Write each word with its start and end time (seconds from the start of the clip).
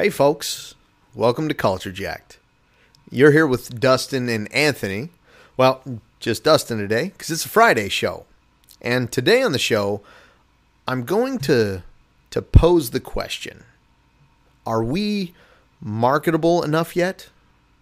Hey, 0.00 0.08
folks. 0.08 0.76
Welcome 1.14 1.46
to 1.48 1.54
Culture 1.54 1.92
Jacked. 1.92 2.38
You're 3.10 3.32
here 3.32 3.46
with 3.46 3.78
Dustin 3.78 4.30
and 4.30 4.50
Anthony. 4.50 5.10
Well, 5.58 5.82
just 6.20 6.42
Dustin 6.42 6.78
today 6.78 7.08
because 7.08 7.30
it's 7.30 7.44
a 7.44 7.50
Friday 7.50 7.90
show. 7.90 8.24
And 8.80 9.12
today 9.12 9.42
on 9.42 9.52
the 9.52 9.58
show, 9.58 10.00
I'm 10.88 11.04
going 11.04 11.36
to 11.40 11.82
to 12.30 12.40
pose 12.40 12.92
the 12.92 13.00
question: 13.00 13.64
Are 14.64 14.82
we 14.82 15.34
marketable 15.82 16.62
enough 16.62 16.96
yet? 16.96 17.28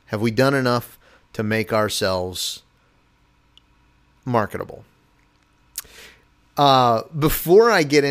Have 0.07 0.21
we 0.21 0.33
done 0.33 0.55
enough 0.55 0.99
to 1.35 1.45
make 1.45 1.73
ourselves 1.73 2.65
marketable? 4.25 4.85
Uh, 6.57 7.03
before 7.17 7.71
I 7.71 7.85
get 7.85 8.03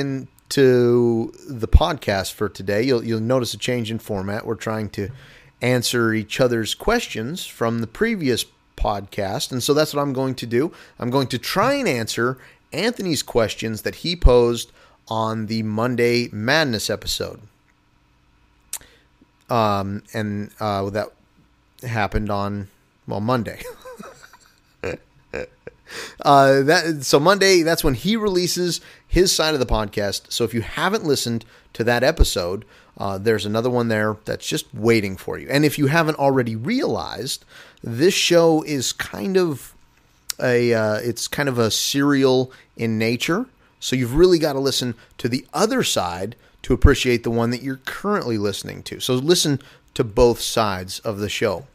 into 0.47 1.33
the 1.47 1.67
podcast 1.67 2.33
for 2.33 2.47
today, 2.47 2.81
you'll 2.81 3.03
you'll 3.03 3.19
notice 3.19 3.53
a 3.53 3.57
change 3.57 3.91
in 3.91 3.99
format. 3.99 4.45
We're 4.45 4.55
trying 4.55 4.89
to 4.91 5.09
answer 5.61 6.13
each 6.13 6.39
other's 6.39 6.73
questions 6.75 7.45
from 7.45 7.79
the 7.79 7.87
previous 7.87 8.45
podcast, 8.77 9.51
and 9.51 9.61
so 9.61 9.73
that's 9.73 9.93
what 9.93 10.01
I'm 10.01 10.13
going 10.13 10.35
to 10.35 10.45
do. 10.45 10.71
I'm 10.99 11.09
going 11.09 11.27
to 11.27 11.37
try 11.37 11.73
and 11.73 11.87
answer 11.87 12.37
Anthony's 12.71 13.23
questions 13.23 13.81
that 13.81 13.95
he 13.95 14.15
posed 14.15 14.71
on 15.09 15.47
the 15.47 15.63
Monday 15.63 16.29
Madness 16.31 16.89
episode. 16.89 17.41
Um, 19.49 20.03
and 20.13 20.51
uh, 20.59 20.89
that 20.89 21.09
happened 21.83 22.29
on 22.29 22.69
well 23.05 23.21
Monday. 23.21 23.61
uh, 26.21 26.61
that 26.63 27.03
so 27.03 27.19
Monday 27.19 27.61
that's 27.61 27.83
when 27.83 27.93
he 27.93 28.15
releases 28.15 28.81
his 29.07 29.31
side 29.31 29.53
of 29.53 29.59
the 29.59 29.65
podcast. 29.65 30.31
So 30.31 30.43
if 30.43 30.53
you 30.53 30.61
haven't 30.61 31.05
listened 31.05 31.45
to 31.73 31.83
that 31.83 32.03
episode, 32.03 32.65
uh, 32.97 33.17
there's 33.17 33.45
another 33.45 33.69
one 33.69 33.87
there 33.87 34.17
that's 34.25 34.47
just 34.47 34.73
waiting 34.73 35.17
for 35.17 35.37
you. 35.37 35.47
And 35.49 35.63
if 35.63 35.77
you 35.77 35.87
haven't 35.87 36.17
already 36.17 36.55
realized, 36.55 37.45
this 37.83 38.13
show 38.13 38.63
is 38.63 38.91
kind 38.91 39.37
of 39.37 39.73
a 40.41 40.73
uh, 40.73 40.95
it's 40.95 41.27
kind 41.27 41.49
of 41.49 41.57
a 41.57 41.71
serial 41.71 42.51
in 42.75 42.97
nature. 42.97 43.45
So 43.79 43.95
you've 43.95 44.15
really 44.15 44.39
got 44.39 44.53
to 44.53 44.59
listen 44.59 44.95
to 45.19 45.29
the 45.29 45.45
other 45.53 45.83
side 45.83 46.35
to 46.63 46.73
appreciate 46.73 47.23
the 47.23 47.31
one 47.31 47.51
that 47.51 47.61
you're 47.61 47.81
currently 47.85 48.37
listening 48.37 48.83
to. 48.83 48.99
So 48.99 49.13
listen 49.13 49.61
to 49.93 50.03
both 50.03 50.41
sides 50.41 50.99
of 50.99 51.19
the 51.19 51.29
show. 51.29 51.65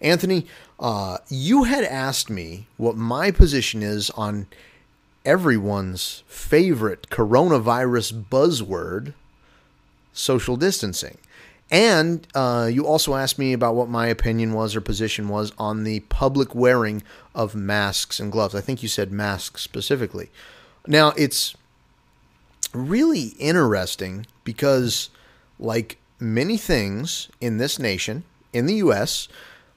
Anthony, 0.00 0.46
uh, 0.82 1.18
you 1.28 1.62
had 1.62 1.84
asked 1.84 2.28
me 2.28 2.66
what 2.76 2.96
my 2.96 3.30
position 3.30 3.82
is 3.84 4.10
on 4.10 4.48
everyone's 5.24 6.24
favorite 6.26 7.08
coronavirus 7.08 8.24
buzzword, 8.24 9.14
social 10.12 10.56
distancing. 10.56 11.18
And 11.70 12.26
uh, 12.34 12.68
you 12.70 12.84
also 12.84 13.14
asked 13.14 13.38
me 13.38 13.52
about 13.52 13.76
what 13.76 13.88
my 13.88 14.08
opinion 14.08 14.52
was 14.52 14.74
or 14.74 14.80
position 14.80 15.28
was 15.28 15.52
on 15.56 15.84
the 15.84 16.00
public 16.00 16.52
wearing 16.52 17.04
of 17.32 17.54
masks 17.54 18.18
and 18.18 18.32
gloves. 18.32 18.54
I 18.54 18.60
think 18.60 18.82
you 18.82 18.88
said 18.88 19.12
masks 19.12 19.62
specifically. 19.62 20.30
Now, 20.86 21.12
it's 21.16 21.54
really 22.74 23.28
interesting 23.38 24.26
because, 24.42 25.10
like 25.60 25.96
many 26.18 26.56
things 26.56 27.28
in 27.40 27.58
this 27.58 27.78
nation, 27.78 28.24
in 28.52 28.66
the 28.66 28.74
U.S., 28.74 29.28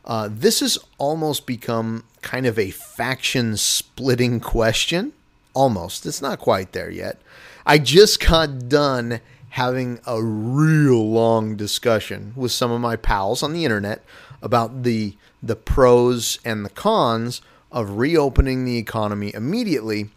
uh, 0.05 0.29
this 0.31 0.59
has 0.59 0.77
almost 0.97 1.45
become 1.45 2.03
kind 2.21 2.45
of 2.45 2.57
a 2.57 2.71
faction 2.71 3.57
splitting 3.57 4.39
question. 4.39 5.13
Almost. 5.53 6.05
It's 6.05 6.21
not 6.21 6.39
quite 6.39 6.73
there 6.73 6.89
yet. 6.89 7.21
I 7.65 7.77
just 7.77 8.19
got 8.19 8.67
done 8.69 9.21
having 9.51 9.99
a 10.05 10.21
real 10.21 11.09
long 11.09 11.55
discussion 11.55 12.33
with 12.35 12.51
some 12.51 12.71
of 12.71 12.81
my 12.81 12.97
pals 12.97 13.41
on 13.41 13.53
the 13.53 13.63
internet 13.63 14.03
about 14.41 14.83
the 14.83 15.15
the 15.41 15.55
pros 15.55 16.39
and 16.43 16.65
the 16.65 16.69
cons 16.69 17.41
of 17.71 17.97
reopening 17.97 18.65
the 18.65 18.77
economy 18.77 19.33
immediately 19.33 20.09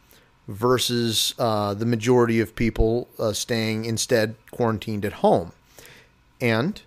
versus 0.49 1.35
uh, 1.39 1.75
the 1.75 1.87
majority 1.87 2.41
of 2.41 2.57
people 2.57 3.09
uh, 3.19 3.33
staying 3.33 3.85
instead 3.85 4.35
quarantined 4.51 5.05
at 5.05 5.15
home. 5.15 5.53
And 6.41 6.81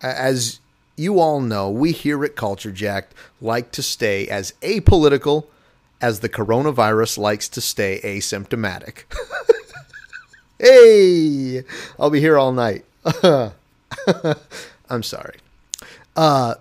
as 0.00 0.60
you 0.98 1.20
all 1.20 1.40
know, 1.40 1.70
we 1.70 1.92
here 1.92 2.24
at 2.24 2.36
Culture 2.36 2.72
Jacked 2.72 3.14
like 3.40 3.70
to 3.72 3.82
stay 3.82 4.26
as 4.28 4.52
apolitical 4.62 5.46
as 6.00 6.20
the 6.20 6.28
coronavirus 6.28 7.18
likes 7.18 7.48
to 7.50 7.60
stay 7.60 8.00
asymptomatic. 8.02 9.04
hey, 10.58 11.64
I'll 11.98 12.10
be 12.10 12.20
here 12.20 12.36
all 12.36 12.52
night. 12.52 12.84
I'm 14.90 15.02
sorry. 15.02 15.38
Uh, 16.16 16.54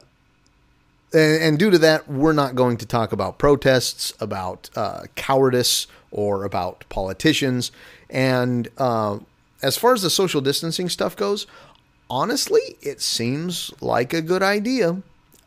and, 1.13 1.43
and, 1.43 1.59
due 1.59 1.71
to 1.71 1.77
that, 1.79 2.07
we're 2.07 2.33
not 2.33 2.53
going 2.55 2.77
to 2.77 2.85
talk 2.85 3.11
about 3.11 3.37
protests, 3.39 4.13
about 4.19 4.69
uh, 4.75 5.03
cowardice, 5.15 5.87
or 6.11 6.43
about 6.43 6.85
politicians. 6.89 7.71
And 8.09 8.69
uh, 8.77 9.19
as 9.61 9.77
far 9.77 9.93
as 9.93 10.03
the 10.03 10.09
social 10.09 10.41
distancing 10.41 10.89
stuff 10.89 11.15
goes, 11.15 11.47
honestly, 12.09 12.77
it 12.81 13.01
seems 13.01 13.71
like 13.81 14.13
a 14.13 14.21
good 14.21 14.43
idea. 14.43 15.01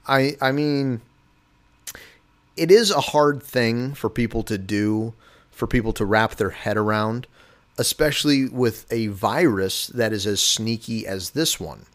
I 0.07 0.37
I 0.41 0.53
mean, 0.53 1.01
it 2.57 2.71
is 2.71 2.91
a 2.91 3.01
hard 3.01 3.43
thing 3.43 3.95
for 3.95 4.11
people 4.11 4.43
to 4.45 4.59
do, 4.59 5.15
for 5.51 5.67
people 5.67 5.93
to 5.95 6.05
wrap 6.05 6.35
their 6.35 6.51
head 6.51 6.77
around, 6.77 7.27
especially 7.79 8.49
with 8.49 8.91
a 8.93 9.09
virus 9.09 9.87
that 9.89 10.13
is 10.13 10.27
as 10.27 10.41
sneaky 10.41 11.07
as 11.07 11.31
this 11.31 11.59
one. 11.61 11.87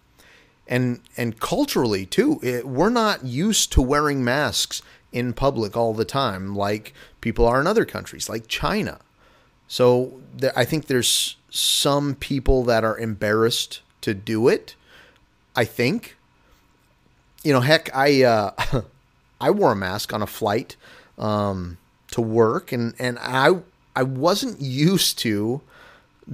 And 0.67 1.01
and 1.15 1.39
culturally 1.39 2.05
too, 2.05 2.39
it, 2.41 2.67
we're 2.67 2.89
not 2.89 3.23
used 3.23 3.71
to 3.73 3.81
wearing 3.81 4.23
masks 4.23 4.81
in 5.11 5.31
public 5.33 5.77
all 5.77 5.93
the 5.93 6.03
time 6.03 6.55
like 6.55 6.93
people 7.21 7.45
are 7.45 7.61
in 7.61 7.67
other 7.67 7.85
countries 7.85 8.27
like 8.27 8.47
China. 8.47 8.99
So 9.67 10.19
I 10.55 10.65
think 10.65 10.85
there's 10.85 11.37
some 11.49 12.15
people 12.15 12.63
that 12.65 12.83
are 12.83 12.97
embarrassed 12.97 13.81
to 14.05 14.13
do 14.13 14.47
it. 14.47 14.75
I 15.55 15.65
think. 15.65 16.15
You 17.43 17.53
know, 17.53 17.61
heck, 17.61 17.95
I 17.95 18.23
uh, 18.23 18.51
I 19.41 19.51
wore 19.51 19.73
a 19.73 19.75
mask 19.75 20.13
on 20.13 20.21
a 20.21 20.27
flight 20.27 20.75
um, 21.17 21.77
to 22.11 22.21
work, 22.21 22.71
and 22.71 22.95
and 22.97 23.19
I 23.21 23.59
I 23.95 24.03
wasn't 24.03 24.61
used 24.61 25.19
to 25.19 25.61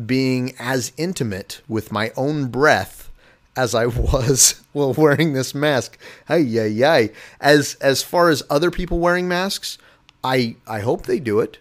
being 0.05 0.53
as 0.57 0.93
intimate 0.95 1.61
with 1.67 1.91
my 1.91 2.11
own 2.15 2.47
breath 2.47 3.09
as 3.55 3.75
I 3.75 3.85
was 3.87 4.63
while 4.71 4.93
wearing 4.93 5.33
this 5.33 5.53
mask. 5.53 5.97
Hey, 6.27 6.39
yeah, 6.41 6.65
yeah. 6.65 7.07
As 7.39 7.75
as 7.75 8.03
far 8.03 8.29
as 8.29 8.43
other 8.49 8.71
people 8.71 8.99
wearing 8.99 9.27
masks, 9.27 9.77
I 10.23 10.55
I 10.67 10.79
hope 10.79 11.05
they 11.05 11.19
do 11.19 11.39
it, 11.39 11.57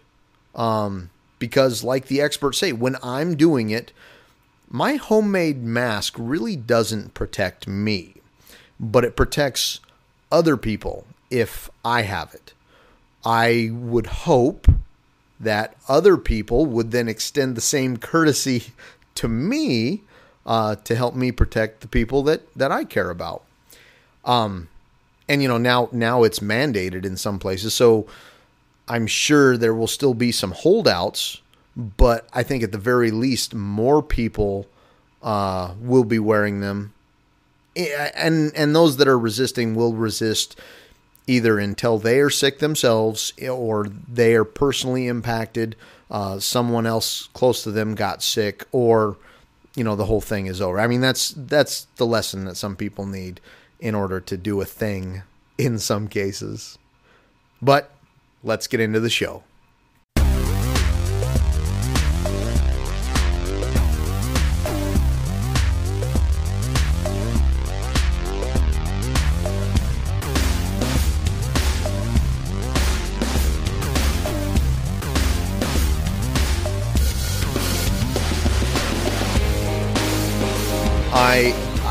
um, 0.55 1.11
because 1.39 1.83
like 1.83 2.07
the 2.07 2.21
experts 2.21 2.59
say, 2.59 2.73
when 2.73 2.97
I'm 3.03 3.37
doing 3.37 3.71
it, 3.71 3.93
my 4.71 4.95
homemade 4.95 5.63
mask 5.65 6.15
really 6.17 6.55
doesn't 6.55 7.13
protect 7.13 7.67
me, 7.67 8.15
but 8.79 9.05
it 9.05 9.17
protects 9.17 9.81
other 10.31 10.57
people 10.57 11.07
if 11.29 11.69
I 11.85 12.03
have 12.03 12.33
it. 12.33 12.53
I 13.25 13.71
would 13.73 14.07
hope 14.07 14.69
that 15.41 15.75
other 15.89 16.17
people 16.17 16.67
would 16.67 16.93
then 16.93 17.09
extend 17.09 17.57
the 17.57 17.61
same 17.61 17.97
courtesy 17.97 18.73
to 19.17 19.29
me 19.29 20.03
uh, 20.47 20.77
to 20.77 20.95
help 20.95 21.15
me 21.15 21.33
protect 21.33 21.81
the 21.81 21.89
people 21.89 22.23
that 22.23 22.43
that 22.55 22.71
I 22.71 22.85
care 22.85 23.11
about. 23.11 23.43
Um, 24.25 24.69
and 25.29 25.43
you 25.43 25.49
know 25.49 25.59
now 25.59 25.89
now 25.93 26.23
it's 26.23 26.39
mandated 26.39 27.05
in 27.05 27.17
some 27.17 27.39
places, 27.39 27.75
so 27.75 28.07
I'm 28.89 29.07
sure 29.07 29.57
there 29.57 29.75
will 29.75 29.89
still 29.89 30.15
be 30.15 30.33
some 30.33 30.53
holdouts 30.53 31.41
but 31.77 32.29
I 32.33 32.43
think 32.43 32.63
at 32.63 32.73
the 32.73 32.79
very 32.79 33.11
least, 33.11 33.55
more 33.55 34.03
people 34.03 34.67
uh, 35.23 35.75
will 35.81 36.05
be 36.05 36.19
wearing 36.19 36.61
them, 36.61 36.93
and 37.77 38.53
and 38.55 38.75
those 38.75 38.97
that 38.97 39.09
are 39.09 39.19
resisting 39.19 39.75
will 39.75 39.95
resist 39.95 40.59
either 41.27 41.59
until 41.59 41.99
they 41.99 42.19
are 42.19 42.31
sick 42.31 42.59
themselves 42.59 43.33
or 43.49 43.87
they 44.09 44.35
are 44.35 44.45
personally 44.45 45.07
impacted. 45.07 45.77
Uh, 46.11 46.41
someone 46.41 46.87
else 46.87 47.29
close 47.35 47.63
to 47.63 47.71
them 47.71 47.95
got 47.95 48.23
sick, 48.23 48.67
or 48.73 49.17
you 49.77 49.85
know 49.85 49.95
the 49.95 50.07
whole 50.07 50.21
thing 50.21 50.47
is 50.47 50.61
over. 50.61 50.81
I 50.81 50.87
mean 50.87 51.01
that's 51.01 51.33
that's 51.37 51.87
the 51.97 52.07
lesson 52.07 52.45
that 52.47 52.57
some 52.57 52.75
people 52.75 53.07
need 53.07 53.41
in 53.79 53.95
order 53.95 54.21
to 54.21 54.37
do 54.37 54.61
a 54.61 54.65
thing 54.65 55.23
in 55.57 55.79
some 55.79 56.09
cases. 56.09 56.79
But 57.63 57.91
let's 58.43 58.67
get 58.67 58.81
into 58.81 59.01
the 59.01 59.11
show. 59.11 59.45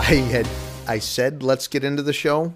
I 0.10 0.16
had 0.16 0.48
I 0.88 0.98
said 0.98 1.44
let's 1.44 1.68
get 1.68 1.84
into 1.84 2.02
the 2.02 2.14
show, 2.14 2.56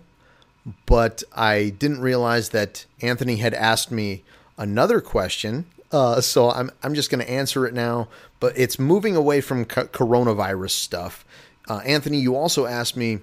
but 0.87 1.21
I 1.35 1.69
didn't 1.77 2.01
realize 2.01 2.49
that 2.49 2.87
Anthony 2.99 3.35
had 3.35 3.53
asked 3.53 3.91
me 3.91 4.23
another 4.57 4.99
question. 4.99 5.65
Uh, 5.91 6.19
so 6.19 6.49
I'm 6.49 6.71
I'm 6.81 6.95
just 6.95 7.11
going 7.11 7.23
to 7.23 7.29
answer 7.29 7.67
it 7.67 7.75
now. 7.75 8.07
But 8.39 8.57
it's 8.57 8.79
moving 8.79 9.15
away 9.15 9.39
from 9.39 9.65
co- 9.65 9.85
coronavirus 9.85 10.71
stuff. 10.71 11.23
Uh, 11.69 11.81
Anthony, 11.85 12.17
you 12.17 12.35
also 12.35 12.65
asked 12.65 12.97
me, 12.97 13.19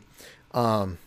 um, 0.55 0.99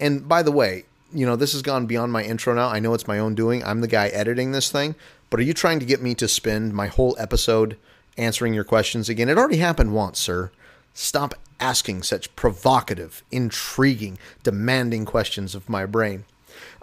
and 0.00 0.26
by 0.26 0.42
the 0.42 0.50
way, 0.50 0.86
you 1.12 1.26
know 1.26 1.36
this 1.36 1.52
has 1.52 1.60
gone 1.60 1.84
beyond 1.84 2.12
my 2.12 2.22
intro 2.22 2.54
now. 2.54 2.68
I 2.68 2.80
know 2.80 2.94
it's 2.94 3.06
my 3.06 3.18
own 3.18 3.34
doing. 3.34 3.62
I'm 3.62 3.82
the 3.82 3.88
guy 3.88 4.08
editing 4.08 4.52
this 4.52 4.70
thing. 4.70 4.94
But 5.28 5.38
are 5.38 5.42
you 5.42 5.52
trying 5.52 5.80
to 5.80 5.84
get 5.84 6.00
me 6.00 6.14
to 6.14 6.26
spend 6.26 6.72
my 6.72 6.86
whole 6.86 7.14
episode 7.18 7.76
answering 8.16 8.54
your 8.54 8.64
questions 8.64 9.10
again? 9.10 9.28
It 9.28 9.36
already 9.36 9.58
happened 9.58 9.92
once, 9.92 10.18
sir. 10.18 10.50
Stop 10.94 11.34
asking 11.58 12.02
such 12.02 12.34
provocative, 12.36 13.22
intriguing, 13.30 14.18
demanding 14.42 15.04
questions 15.04 15.54
of 15.54 15.68
my 15.68 15.86
brain. 15.86 16.24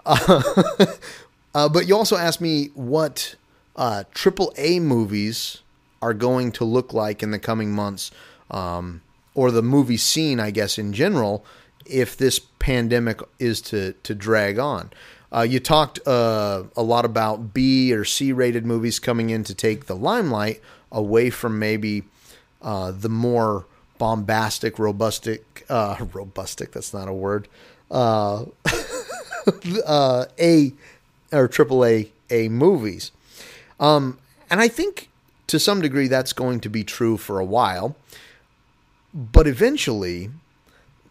Uh, 0.05 0.41
uh, 1.55 1.69
but 1.69 1.87
you 1.87 1.95
also 1.95 2.15
asked 2.15 2.41
me 2.41 2.69
what 2.73 3.35
uh, 3.75 4.03
AAA 4.13 4.81
movies 4.81 5.61
are 6.01 6.13
going 6.13 6.51
to 6.53 6.63
look 6.63 6.93
like 6.93 7.23
in 7.23 7.31
the 7.31 7.39
coming 7.39 7.71
months, 7.71 8.11
um, 8.51 9.01
or 9.33 9.51
the 9.51 9.63
movie 9.63 9.97
scene, 9.97 10.39
I 10.39 10.51
guess, 10.51 10.77
in 10.77 10.93
general, 10.93 11.43
if 11.85 12.17
this 12.17 12.39
pandemic 12.39 13.21
is 13.39 13.61
to, 13.61 13.93
to 14.03 14.15
drag 14.15 14.59
on. 14.59 14.91
Uh, 15.31 15.41
you 15.41 15.59
talked 15.59 15.99
uh, 16.07 16.63
a 16.75 16.83
lot 16.83 17.05
about 17.05 17.53
B 17.53 17.93
or 17.93 18.05
C 18.05 18.31
rated 18.31 18.65
movies 18.65 18.99
coming 18.99 19.29
in 19.29 19.43
to 19.43 19.53
take 19.53 19.85
the 19.85 19.95
limelight 19.95 20.61
away 20.91 21.29
from 21.29 21.59
maybe 21.59 22.03
uh, 22.61 22.91
the 22.91 23.09
more 23.09 23.65
bombastic, 23.97 24.77
robustic, 24.79 25.65
uh, 25.69 25.95
robustic, 26.13 26.71
that's 26.71 26.93
not 26.93 27.07
a 27.07 27.13
word, 27.13 27.47
uh, 27.91 28.45
uh, 29.85 30.25
A 30.39 30.73
or 31.31 31.47
triple 31.47 31.85
A 31.85 32.11
A 32.29 32.49
movies. 32.49 33.11
Um, 33.79 34.17
and 34.49 34.61
I 34.61 34.67
think 34.67 35.09
to 35.47 35.59
some 35.59 35.81
degree 35.81 36.07
that's 36.07 36.33
going 36.33 36.59
to 36.61 36.69
be 36.69 36.83
true 36.83 37.17
for 37.17 37.39
a 37.39 37.45
while. 37.45 37.95
But 39.13 39.47
eventually, 39.47 40.29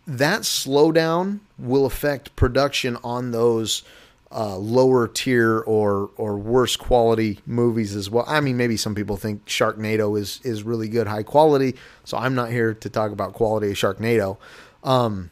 that 0.07 0.43
slowdown 0.43 1.41
will 1.59 1.87
affect 1.87 2.37
production 2.37 2.97
on 3.03 3.33
those 3.33 3.83
uh, 4.33 4.57
lower 4.57 5.07
tier 5.07 5.61
or 5.61 6.11
or 6.17 6.37
worse 6.37 6.77
quality 6.77 7.41
movies 7.47 7.95
as 7.95 8.11
well. 8.11 8.25
I 8.27 8.41
mean, 8.41 8.57
maybe 8.57 8.77
some 8.77 8.95
people 8.95 9.17
think 9.17 9.47
Sharknado 9.47 10.19
is 10.19 10.41
is 10.43 10.63
really 10.63 10.89
good, 10.89 11.07
high 11.07 11.23
quality. 11.23 11.77
So 12.05 12.17
I'm 12.17 12.35
not 12.35 12.51
here 12.51 12.75
to 12.75 12.89
talk 12.89 13.13
about 13.13 13.33
quality 13.35 13.71
of 13.71 13.77
Sharknado. 13.77 14.37
Um, 14.83 15.31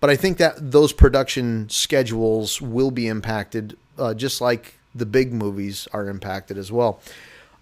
but 0.00 0.10
I 0.10 0.16
think 0.16 0.38
that 0.38 0.70
those 0.70 0.92
production 0.92 1.68
schedules 1.68 2.62
will 2.62 2.90
be 2.90 3.08
impacted, 3.08 3.76
uh, 3.98 4.14
just 4.14 4.40
like 4.40 4.74
the 4.94 5.06
big 5.06 5.32
movies 5.32 5.88
are 5.92 6.08
impacted 6.08 6.56
as 6.56 6.70
well. 6.70 7.00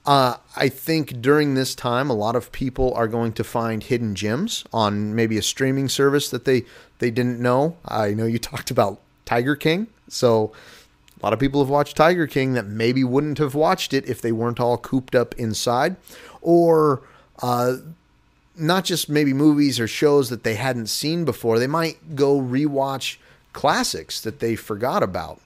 Uh, 0.04 0.36
I 0.54 0.68
think 0.68 1.20
during 1.20 1.54
this 1.54 1.74
time, 1.74 2.10
a 2.10 2.14
lot 2.14 2.36
of 2.36 2.52
people 2.52 2.94
are 2.94 3.08
going 3.08 3.32
to 3.32 3.42
find 3.42 3.82
hidden 3.82 4.14
gems 4.14 4.64
on 4.72 5.14
maybe 5.16 5.36
a 5.36 5.42
streaming 5.42 5.88
service 5.88 6.30
that 6.30 6.44
they 6.44 6.64
they 6.98 7.10
didn't 7.10 7.40
know. 7.40 7.76
I 7.84 8.14
know 8.14 8.26
you 8.26 8.38
talked 8.52 8.70
about 8.70 9.00
Tiger 9.26 9.56
King. 9.56 9.88
So 10.08 10.52
a 11.20 11.26
lot 11.26 11.32
of 11.34 11.38
people 11.38 11.60
have 11.60 11.68
watched 11.68 11.96
Tiger 11.96 12.26
King 12.26 12.54
that 12.54 12.66
maybe 12.66 13.04
wouldn't 13.04 13.38
have 13.38 13.54
watched 13.54 13.92
it 13.92 14.08
if 14.08 14.22
they 14.22 14.32
weren't 14.32 14.60
all 14.60 14.78
cooped 14.78 15.14
up 15.14 15.34
inside. 15.34 15.96
Or 16.40 17.02
uh, 17.42 17.76
not 18.56 18.84
just 18.84 19.08
maybe 19.08 19.32
movies 19.32 19.78
or 19.78 19.86
shows 19.86 20.30
that 20.30 20.44
they 20.44 20.54
hadn't 20.54 20.86
seen 20.86 21.24
before. 21.24 21.58
They 21.58 21.66
might 21.66 22.16
go 22.16 22.40
rewatch 22.40 23.16
classics 23.52 24.20
that 24.20 24.40
they 24.40 24.56
forgot 24.56 25.02
about. 25.02 25.40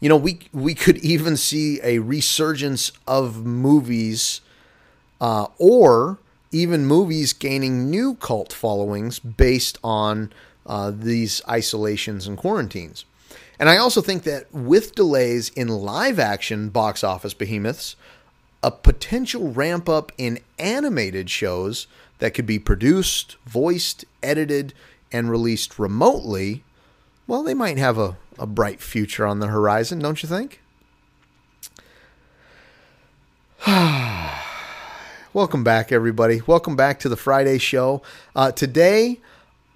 You 0.00 0.08
know, 0.08 0.16
we 0.16 0.40
we 0.52 0.74
could 0.74 0.98
even 1.04 1.36
see 1.36 1.80
a 1.82 1.98
resurgence 1.98 2.92
of 3.06 3.44
movies, 3.44 4.40
uh, 5.20 5.46
or 5.58 6.18
even 6.52 6.84
movies 6.84 7.32
gaining 7.32 7.90
new 7.90 8.14
cult 8.16 8.52
followings 8.52 9.18
based 9.18 9.78
on 9.84 10.32
uh, 10.66 10.92
these 10.94 11.42
isolations 11.48 12.26
and 12.26 12.36
quarantines. 12.36 13.04
And 13.58 13.68
I 13.68 13.76
also 13.76 14.00
think 14.00 14.22
that 14.22 14.52
with 14.52 14.94
delays 14.94 15.50
in 15.50 15.68
live 15.68 16.18
action 16.18 16.70
box 16.70 17.04
office 17.04 17.34
behemoths, 17.34 17.94
a 18.62 18.70
potential 18.70 19.52
ramp 19.52 19.88
up 19.88 20.12
in 20.16 20.38
animated 20.58 21.28
shows 21.30 21.86
that 22.18 22.34
could 22.34 22.46
be 22.46 22.58
produced, 22.58 23.36
voiced, 23.46 24.04
edited, 24.22 24.72
and 25.12 25.30
released 25.30 25.78
remotely, 25.78 26.62
well, 27.26 27.42
they 27.42 27.54
might 27.54 27.78
have 27.78 27.98
a, 27.98 28.16
a 28.38 28.46
bright 28.46 28.80
future 28.80 29.26
on 29.26 29.40
the 29.40 29.48
horizon, 29.48 29.98
don't 29.98 30.22
you 30.22 30.28
think? 30.28 30.60
Welcome 35.32 35.62
back, 35.62 35.92
everybody. 35.92 36.40
Welcome 36.46 36.76
back 36.76 36.98
to 37.00 37.08
the 37.08 37.16
Friday 37.16 37.58
show. 37.58 38.02
Uh, 38.34 38.52
today, 38.52 39.20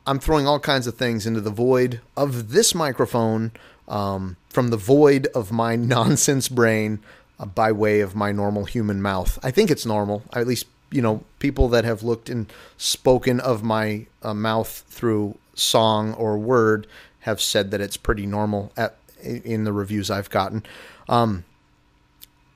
I'm 0.07 0.19
throwing 0.19 0.47
all 0.47 0.61
kinds 0.61 0.87
of 0.87 0.97
things 0.97 1.27
into 1.27 1.41
the 1.41 1.51
void 1.51 2.01
of 2.17 2.51
this 2.51 2.75
microphone 2.75 3.53
um, 3.89 4.37
from 4.49 4.69
the 4.69 4.77
void 4.77 5.27
of 5.35 5.51
my 5.51 5.77
nonsense 5.97 6.49
brain 6.49 7.01
uh, 7.39 7.47
by 7.47 7.73
way 7.73 8.01
of 8.01 8.15
my 8.15 8.33
normal 8.33 8.65
human 8.65 9.01
mouth. 9.01 9.39
I 9.43 9.51
think 9.51 9.71
it's 9.71 9.87
normal. 9.87 10.23
At 10.33 10.47
least, 10.47 10.67
you 10.91 11.01
know, 11.01 11.25
people 11.39 11.69
that 11.71 11.85
have 11.85 12.03
looked 12.03 12.29
and 12.29 12.53
spoken 12.77 13.41
of 13.41 13.63
my 13.63 14.07
uh, 14.23 14.35
mouth 14.35 14.85
through 14.89 15.39
song 15.55 16.15
or 16.15 16.37
word 16.37 16.87
have 17.21 17.41
said 17.41 17.71
that 17.71 17.81
it's 17.81 17.97
pretty 17.97 18.27
normal 18.27 18.73
at, 18.77 18.97
in 19.23 19.65
the 19.65 19.73
reviews 19.73 20.11
I've 20.11 20.29
gotten. 20.29 20.65
Um, 21.09 21.45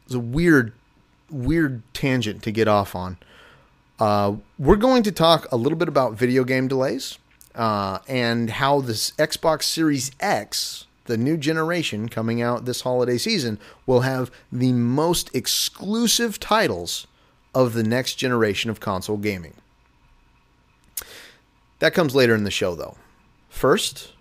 it's 0.05 0.15
a 0.15 0.21
weird, 0.21 0.73
weird 1.31 1.83
tangent 1.95 2.43
to 2.43 2.51
get 2.51 2.69
off 2.69 2.95
on. 2.95 3.17
Uh, 3.99 4.37
we're 4.59 4.77
going 4.77 5.03
to 5.03 5.13
talk 5.13 5.51
a 5.51 5.57
little 5.57 5.79
bit 5.79 5.89
about 5.89 6.13
video 6.13 6.45
game 6.45 6.69
delays 6.69 7.19
uh, 7.55 7.99
and 8.07 8.51
how 8.51 8.81
this 8.81 9.11
Xbox 9.13 9.65
Series 9.65 10.11
X 10.21 10.87
the 11.09 11.17
new 11.17 11.37
generation 11.37 12.09
coming 12.09 12.41
out 12.41 12.67
this 12.67 12.83
holiday 12.83 13.19
season 13.19 13.59
will 13.87 14.01
have 14.01 14.31
the 14.53 14.73
most 14.73 15.35
exclusive 15.35 16.39
titles 16.39 17.07
of 17.55 17.73
the 17.73 17.83
next 17.83 18.15
generation 18.17 18.71
of 18.71 18.79
console 18.79 19.17
gaming. 19.17 19.55
That 21.81 21.95
comes 21.95 22.15
later 22.15 22.35
in 22.35 22.45
the 22.45 22.51
show, 22.51 22.75
though. 22.75 22.97
First, 23.49 24.13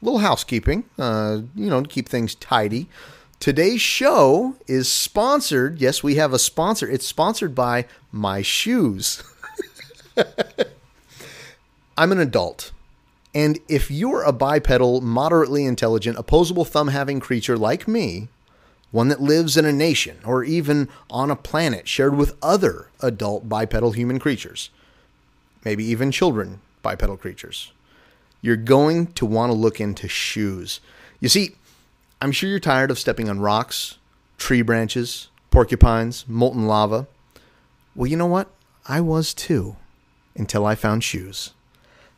a 0.00 0.04
little 0.04 0.20
housekeeping, 0.20 0.84
uh, 0.98 1.40
you 1.54 1.68
know, 1.68 1.82
to 1.82 1.88
keep 1.88 2.08
things 2.08 2.36
tidy. 2.36 2.88
Today's 3.40 3.80
show 3.80 4.54
is 4.68 4.90
sponsored. 4.90 5.80
Yes, 5.80 6.04
we 6.04 6.14
have 6.14 6.32
a 6.32 6.38
sponsor. 6.38 6.88
It's 6.88 7.06
sponsored 7.06 7.54
by 7.54 7.86
My 8.12 8.42
Shoes. 8.42 9.24
I'm 11.96 12.12
an 12.12 12.18
adult. 12.18 12.72
And 13.34 13.58
if 13.68 13.90
you're 13.90 14.22
a 14.22 14.32
bipedal, 14.32 15.00
moderately 15.00 15.64
intelligent, 15.64 16.18
opposable 16.18 16.64
thumb 16.64 16.88
having 16.88 17.20
creature 17.20 17.56
like 17.56 17.88
me, 17.88 18.28
one 18.90 19.08
that 19.08 19.20
lives 19.20 19.56
in 19.56 19.64
a 19.64 19.72
nation 19.72 20.18
or 20.24 20.44
even 20.44 20.88
on 21.10 21.30
a 21.30 21.36
planet 21.36 21.88
shared 21.88 22.14
with 22.14 22.36
other 22.42 22.88
adult 23.00 23.48
bipedal 23.48 23.92
human 23.92 24.18
creatures, 24.18 24.70
maybe 25.64 25.84
even 25.84 26.10
children 26.10 26.60
bipedal 26.82 27.16
creatures, 27.16 27.72
you're 28.42 28.56
going 28.56 29.06
to 29.06 29.24
want 29.24 29.50
to 29.50 29.56
look 29.56 29.80
into 29.80 30.08
shoes. 30.08 30.80
You 31.20 31.28
see, 31.28 31.56
I'm 32.20 32.32
sure 32.32 32.50
you're 32.50 32.58
tired 32.58 32.90
of 32.90 32.98
stepping 32.98 33.30
on 33.30 33.40
rocks, 33.40 33.98
tree 34.36 34.62
branches, 34.62 35.28
porcupines, 35.50 36.26
molten 36.28 36.66
lava. 36.66 37.06
Well, 37.94 38.10
you 38.10 38.16
know 38.16 38.26
what? 38.26 38.48
I 38.86 39.00
was 39.00 39.32
too, 39.32 39.76
until 40.34 40.66
I 40.66 40.74
found 40.74 41.04
shoes 41.04 41.52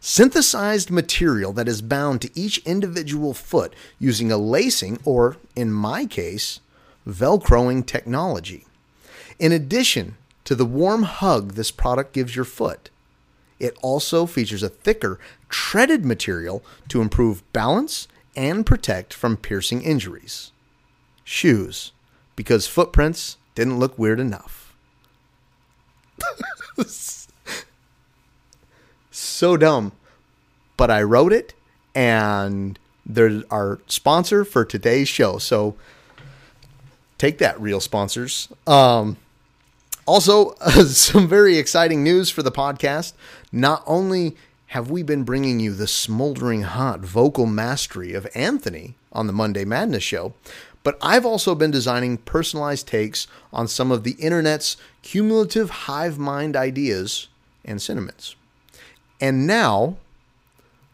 synthesized 0.07 0.91
material 0.91 1.51
that 1.55 1.67
is 1.67 1.81
bound 1.81 2.21
to 2.21 2.31
each 2.39 2.59
individual 2.67 3.33
foot 3.33 3.75
using 3.99 4.31
a 4.31 4.37
lacing 4.37 5.01
or, 5.03 5.39
in 5.57 5.73
my 5.73 6.05
case, 6.05 6.61
velcroing 7.09 7.87
technology. 7.87 8.67
In 9.39 9.51
addition 9.51 10.19
to 10.45 10.55
the 10.55 10.67
warm 10.67 11.05
hug 11.05 11.55
this 11.55 11.71
product 11.71 12.13
gives 12.13 12.37
your 12.37 12.45
foot, 12.45 12.91
it 13.59 13.75
also 13.81 14.27
features 14.27 14.63
a 14.63 14.69
thicker, 14.69 15.19
treaded 15.49 16.05
material 16.05 16.63
to 16.89 17.01
improve 17.01 17.51
balance 17.55 18.07
and 18.37 18.67
protect 18.67 19.15
from 19.15 19.39
piercing 19.39 19.81
injuries. 19.81 20.53
Shoes, 21.25 21.93
because 22.37 22.67
footprints 22.67 23.39
didn't 23.55 23.79
look 23.79 23.99
weird 23.99 24.21
enough. 24.21 24.77
so 29.14 29.56
dumb. 29.56 29.92
But 30.76 30.90
I 30.90 31.02
wrote 31.02 31.33
it, 31.33 31.54
and 31.94 32.78
they're 33.06 33.42
our 33.50 33.80
sponsor 33.87 34.44
for 34.44 34.64
today's 34.64 35.09
show. 35.09 35.38
So 35.38 35.76
take 37.18 37.38
that, 37.38 37.61
real 37.61 37.80
sponsors. 37.80 38.49
Um, 38.66 39.16
also, 40.06 40.56
uh, 40.61 40.85
some 40.85 41.28
very 41.28 41.59
exciting 41.59 42.02
news 42.02 42.30
for 42.30 42.42
the 42.42 42.52
podcast. 42.52 43.12
Not 43.52 43.83
only 43.87 44.37
have 44.68 44.90
we 44.90 45.02
been 45.02 45.23
bringing 45.23 45.61
you 45.61 45.73
the 45.73 45.87
smoldering 45.87 46.62
hot 46.62 47.00
vocal 47.00 47.47
mastery 47.47 48.12
of 48.12 48.26
Anthony 48.35 48.97
on 49.12 49.28
the 49.28 49.33
Monday 49.33 49.64
Madness 49.64 50.02
show, 50.02 50.35
but 50.83 50.99
I've 51.00 51.25
also 51.25 51.54
been 51.54 51.71
designing 51.71 52.18
personalized 52.18 52.88
takes 52.88 53.26
on 53.52 53.68
some 53.68 53.90
of 53.92 54.02
the 54.02 54.12
internet's 54.12 54.76
cumulative 55.02 55.71
hive 55.71 56.18
mind 56.18 56.56
ideas 56.56 57.28
and 57.64 57.80
sentiments. 57.80 58.35
And 59.21 59.47
now 59.47 59.97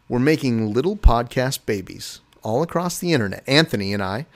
we're 0.08 0.18
making 0.18 0.72
little 0.72 0.96
podcast 0.96 1.66
babies 1.66 2.20
all 2.42 2.62
across 2.62 2.98
the 2.98 3.12
internet, 3.12 3.44
Anthony 3.46 3.92
and 3.92 4.02
I, 4.02 4.26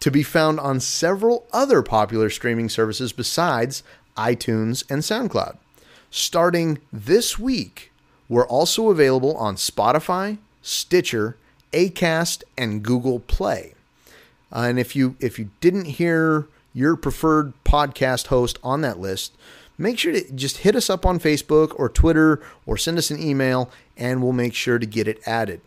to 0.00 0.10
be 0.10 0.22
found 0.22 0.60
on 0.60 0.80
several 0.80 1.46
other 1.52 1.82
popular 1.82 2.30
streaming 2.30 2.68
services 2.68 3.12
besides 3.12 3.82
iTunes 4.16 4.84
and 4.90 5.02
SoundCloud. 5.02 5.56
Starting 6.10 6.78
this 6.92 7.38
week, 7.38 7.90
we're 8.28 8.46
also 8.46 8.90
available 8.90 9.36
on 9.36 9.56
Spotify, 9.56 10.38
Stitcher, 10.62 11.36
Acast, 11.72 12.42
and 12.56 12.82
Google 12.82 13.20
Play. 13.20 13.74
Uh, 14.52 14.66
and 14.68 14.78
if 14.78 14.94
you 14.94 15.16
if 15.18 15.38
you 15.38 15.50
didn't 15.60 15.86
hear 15.86 16.46
your 16.72 16.96
preferred 16.96 17.52
podcast 17.64 18.28
host 18.28 18.58
on 18.62 18.80
that 18.82 19.00
list, 19.00 19.32
make 19.78 19.98
sure 19.98 20.12
to 20.12 20.32
just 20.32 20.58
hit 20.58 20.76
us 20.76 20.88
up 20.88 21.04
on 21.04 21.18
Facebook 21.18 21.78
or 21.78 21.88
Twitter 21.88 22.42
or 22.66 22.76
send 22.76 22.98
us 22.98 23.10
an 23.10 23.20
email 23.20 23.70
and 23.96 24.22
we'll 24.22 24.32
make 24.32 24.54
sure 24.54 24.78
to 24.78 24.86
get 24.86 25.08
it 25.08 25.20
added. 25.26 25.60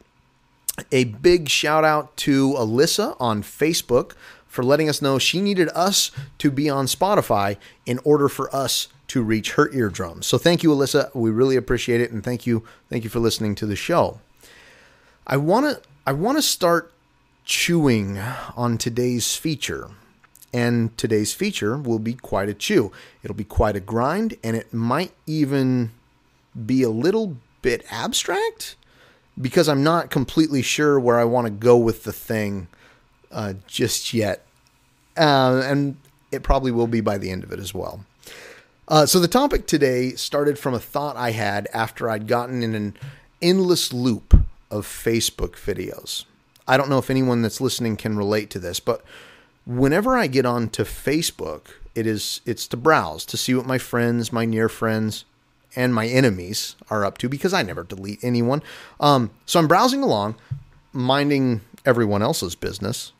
A 0.92 1.06
big 1.06 1.50
shout 1.50 1.84
out 1.84 2.16
to 2.18 2.54
Alyssa 2.54 3.16
on 3.20 3.42
Facebook 3.42 4.14
for 4.48 4.64
letting 4.64 4.90
us 4.90 5.02
know 5.02 5.20
she 5.20 5.42
needed 5.42 5.70
us 5.70 6.12
to 6.38 6.52
be 6.52 6.70
on 6.70 6.86
Spotify 6.86 7.58
in 7.86 8.00
order 8.04 8.30
for 8.30 8.54
us 8.56 8.88
to 9.08 9.24
reach 9.24 9.54
her 9.54 9.72
eardrums. 9.74 10.28
So 10.28 10.38
thank 10.38 10.64
you, 10.64 10.70
Alyssa. 10.70 11.14
We 11.16 11.30
really 11.30 11.56
appreciate 11.56 12.02
it, 12.02 12.12
and 12.12 12.24
thank 12.24 12.46
you, 12.46 12.64
thank 12.90 13.04
you 13.04 13.10
for 13.10 13.20
listening 13.20 13.56
to 13.56 13.66
the 13.66 13.76
show. 13.76 14.20
I 15.26 15.38
want 15.38 15.66
to 15.66 15.82
I 16.06 16.14
want 16.14 16.38
to 16.38 16.42
start 16.42 16.94
chewing 17.44 18.18
on 18.56 18.78
today's 18.78 19.36
feature. 19.36 19.90
And 20.54 20.98
today's 20.98 21.34
feature 21.34 21.78
will 21.78 22.00
be 22.00 22.14
quite 22.14 22.50
a 22.50 22.54
chew. 22.54 22.92
It'll 23.22 23.36
be 23.36 23.44
quite 23.44 23.76
a 23.76 23.82
grind, 23.82 24.38
and 24.44 24.56
it 24.56 24.74
might 24.74 25.12
even 25.26 25.92
be 26.66 26.84
a 26.84 26.90
little 26.90 27.38
bit 27.62 27.86
abstract 27.92 28.76
because 29.40 29.68
I'm 29.70 29.84
not 29.84 30.10
completely 30.10 30.62
sure 30.62 31.00
where 31.00 31.20
I 31.20 31.26
want 31.26 31.46
to 31.46 31.52
go 31.52 31.78
with 31.78 32.04
the 32.04 32.14
thing 32.14 32.68
uh, 33.32 33.54
just 33.68 34.14
yet. 34.14 34.46
Uh, 35.16 35.62
and 35.66 35.98
it 36.32 36.44
probably 36.44 36.72
will 36.72 36.88
be 36.88 37.02
by 37.02 37.18
the 37.18 37.30
end 37.30 37.44
of 37.44 37.52
it 37.52 37.60
as 37.60 37.74
well. 37.74 38.06
Uh, 38.88 39.06
so 39.06 39.20
the 39.20 39.28
topic 39.28 39.68
today 39.68 40.12
started 40.12 40.58
from 40.58 40.74
a 40.74 40.80
thought 40.80 41.18
I 41.18 41.32
had 41.32 41.68
after 41.74 42.10
I'd 42.10 42.28
gotten 42.28 42.64
in 42.64 42.74
an 42.74 42.96
endless 43.42 43.92
loop 43.92 44.34
of 44.72 44.86
Facebook 44.86 45.52
videos. 45.52 46.26
I 46.68 46.78
don't 46.78 46.90
know 46.90 46.98
if 46.98 47.10
anyone 47.10 47.42
that's 47.42 47.62
listening 47.62 47.98
can 47.98 48.18
relate 48.18 48.50
to 48.52 48.60
this, 48.60 48.80
but 48.80 49.04
whenever 49.68 50.18
I 50.18 50.28
get 50.28 50.46
onto 50.46 50.84
Facebook, 50.84 51.68
it 51.94 52.08
is 52.08 52.42
it's 52.46 52.68
to 52.68 52.78
browse 52.78 53.26
to 53.26 53.38
see 53.38 53.54
what 53.54 53.66
my 53.66 53.78
friends, 53.78 54.32
my 54.32 54.46
near 54.46 54.70
friends, 54.70 55.26
and 55.76 55.94
my 55.94 56.08
enemies 56.08 56.76
are 56.90 57.06
up 57.06 57.18
to 57.20 57.30
because 57.30 57.54
I 57.54 57.62
never 57.62 57.84
delete 57.84 58.24
anyone. 58.24 58.64
Um, 59.00 59.32
so 59.46 59.60
I'm 59.60 59.68
browsing 59.68 60.02
along, 60.02 60.36
minding 60.94 61.62
everyone 61.86 62.24
else's 62.24 62.56
business, 62.56 63.12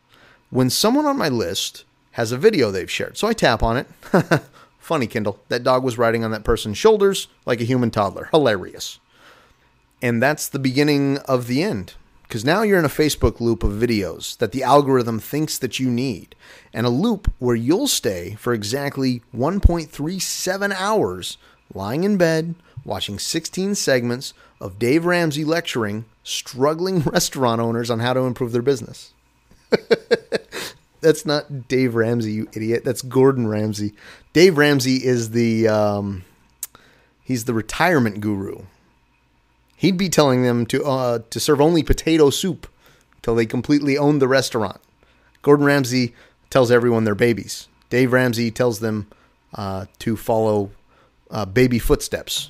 when 0.50 0.70
someone 0.70 1.06
on 1.06 1.18
my 1.18 1.30
list 1.30 1.84
has 2.12 2.32
a 2.32 2.38
video 2.38 2.72
they've 2.72 2.90
shared. 2.90 3.18
So 3.18 3.28
I 3.28 3.34
tap 3.34 3.62
on 3.62 3.78
it. 3.78 3.88
Funny, 4.80 5.06
Kindle. 5.06 5.40
That 5.50 5.64
dog 5.64 5.84
was 5.84 5.98
riding 5.98 6.24
on 6.24 6.32
that 6.32 6.46
person's 6.46 6.78
shoulders 6.78 7.28
like 7.46 7.60
a 7.60 7.66
human 7.66 7.92
toddler. 7.92 8.30
Hilarious. 8.32 9.00
And 10.02 10.24
that's 10.24 10.48
the 10.48 10.60
beginning 10.60 11.18
of 11.20 11.48
the 11.48 11.62
end. 11.62 11.96
Because 12.28 12.44
now 12.44 12.62
you're 12.62 12.80
in 12.80 12.86
a 12.86 12.90
Facebook 12.90 13.40
loop 13.40 13.64
of 13.64 13.72
videos 13.72 14.38
that 14.38 14.52
the 14.52 14.64
algorithm 14.64 15.20
thinks 15.20 15.58
that 15.58 15.80
you 15.80 15.90
need, 15.90 16.36
and 16.74 16.86
a 16.86 16.90
loop 16.90 17.32
where 17.40 17.56
you'll 17.56 17.88
stay 17.88 18.36
for 18.40 18.54
exactly 18.54 19.22
1.37 19.36 20.74
hours 20.74 21.38
lying 21.74 22.04
in 22.04 22.18
bed 22.18 22.56
watching 22.84 23.20
16 23.20 23.76
segments 23.76 24.34
of 24.60 24.80
Dave 24.80 25.06
Ramsey 25.06 25.44
lecturing 25.44 26.06
struggling 26.24 27.00
restaurant 27.06 27.62
owners 27.62 27.90
on 27.90 28.00
how 28.00 28.14
to 28.14 28.22
improve 28.22 28.52
their 28.52 28.62
business. 28.62 29.14
That's 31.02 31.26
not 31.26 31.68
Dave 31.68 31.96
Ramsey, 31.96 32.32
you 32.32 32.50
idiot. 32.54 32.84
That's 32.84 33.02
Gordon 33.02 33.48
Ramsay. 33.48 33.94
Dave 34.34 34.58
Ramsey 34.58 35.06
is 35.06 35.32
the 35.32 35.68
um, 35.68 36.24
he's 37.24 37.46
the 37.46 37.54
retirement 37.54 38.20
guru. 38.20 38.64
He'd 39.78 39.96
be 39.96 40.10
telling 40.10 40.42
them 40.42 40.66
to 40.66 40.84
uh, 40.84 41.20
to 41.30 41.40
serve 41.40 41.62
only 41.62 41.84
potato 41.84 42.32
soup 42.32 42.68
till 43.22 43.36
they 43.36 43.46
completely 43.46 43.98
own 43.98 44.18
the 44.18 44.28
restaurant. 44.28 44.82
Gordon 45.44 45.66
Ramsay 45.66 46.16
tells 46.50 46.72
everyone 46.72 47.04
they're 47.04 47.16
babies. 47.16 47.68
Dave 47.90 48.12
Ramsey 48.12 48.52
tells 48.52 48.80
them 48.80 49.08
uh, 49.54 49.86
to 50.00 50.18
follow 50.18 50.72
uh, 51.30 51.46
baby 51.46 51.78
footsteps, 51.78 52.50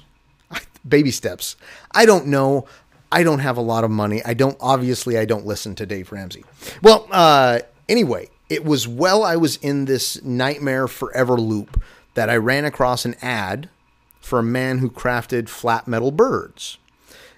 baby 0.87 1.11
steps. 1.11 1.57
I 1.91 2.05
don't 2.05 2.27
know. 2.27 2.65
I 3.11 3.23
don't 3.23 3.39
have 3.39 3.57
a 3.57 3.61
lot 3.61 3.83
of 3.83 3.91
money. 3.91 4.21
I 4.25 4.33
don't 4.33 4.57
obviously 4.61 5.17
I 5.17 5.25
don't 5.25 5.45
listen 5.45 5.75
to 5.75 5.85
Dave 5.85 6.13
Ramsey. 6.13 6.45
Well, 6.81 7.07
uh, 7.11 7.59
anyway, 7.89 8.29
it 8.49 8.63
was 8.63 8.87
while 8.87 9.23
I 9.23 9.35
was 9.35 9.57
in 9.57 9.85
this 9.85 10.23
nightmare 10.23 10.87
forever 10.87 11.35
loop 11.35 11.81
that 12.13 12.29
I 12.29 12.37
ran 12.37 12.63
across 12.63 13.03
an 13.03 13.15
ad 13.21 13.69
for 14.21 14.39
a 14.39 14.43
man 14.43 14.79
who 14.79 14.89
crafted 14.89 15.49
flat 15.49 15.87
metal 15.87 16.11
birds. 16.11 16.77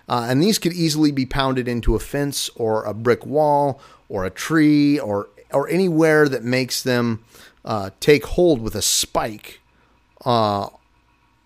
Uh, 0.09 0.25
and 0.29 0.41
these 0.41 0.57
could 0.57 0.73
easily 0.73 1.11
be 1.11 1.25
pounded 1.25 1.67
into 1.67 1.95
a 1.95 1.99
fence 1.99 2.49
or 2.55 2.83
a 2.83 2.93
brick 2.93 3.25
wall 3.25 3.79
or 4.09 4.25
a 4.25 4.29
tree 4.29 4.99
or 4.99 5.29
or 5.51 5.69
anywhere 5.69 6.27
that 6.27 6.43
makes 6.43 6.83
them 6.83 7.23
uh, 7.63 7.91
take 7.99 8.25
hold 8.25 8.61
with 8.61 8.75
a 8.75 8.81
spike. 8.81 9.61
Uh, 10.25 10.67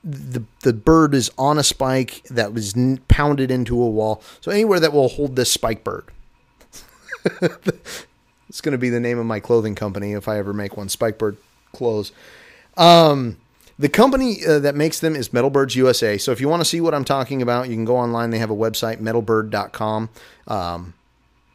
the 0.03 0.43
the 0.61 0.73
bird 0.73 1.13
is 1.13 1.29
on 1.37 1.59
a 1.59 1.63
spike 1.63 2.23
that 2.29 2.53
was 2.53 2.73
pounded 3.07 3.51
into 3.51 3.81
a 3.81 3.89
wall. 3.89 4.23
So 4.41 4.49
anywhere 4.49 4.79
that 4.79 4.93
will 4.93 5.09
hold 5.09 5.35
this 5.35 5.51
spike 5.51 5.83
bird. 5.83 6.05
It's 8.53 8.61
going 8.61 8.73
to 8.73 8.77
be 8.77 8.91
the 8.91 8.99
name 8.99 9.17
of 9.17 9.25
my 9.25 9.39
clothing 9.39 9.73
company 9.73 10.11
if 10.11 10.27
I 10.27 10.37
ever 10.37 10.53
make 10.53 10.77
one. 10.77 10.87
Spikebird 10.87 11.37
clothes. 11.71 12.11
Um, 12.77 13.37
the 13.79 13.89
company 13.89 14.45
uh, 14.45 14.59
that 14.59 14.75
makes 14.75 14.99
them 14.99 15.15
is 15.15 15.29
Metalbirds 15.29 15.75
USA. 15.75 16.17
So 16.17 16.31
if 16.31 16.39
you 16.39 16.47
want 16.47 16.61
to 16.61 16.65
see 16.65 16.81
what 16.81 16.93
I'm 16.93 17.05
talking 17.05 17.41
about, 17.41 17.69
you 17.69 17.75
can 17.75 17.85
go 17.85 17.97
online. 17.97 18.29
They 18.29 18.39
have 18.39 18.51
a 18.51 18.55
website, 18.55 18.99
metalbird.com. 19.01 20.09
Um, 20.47 20.93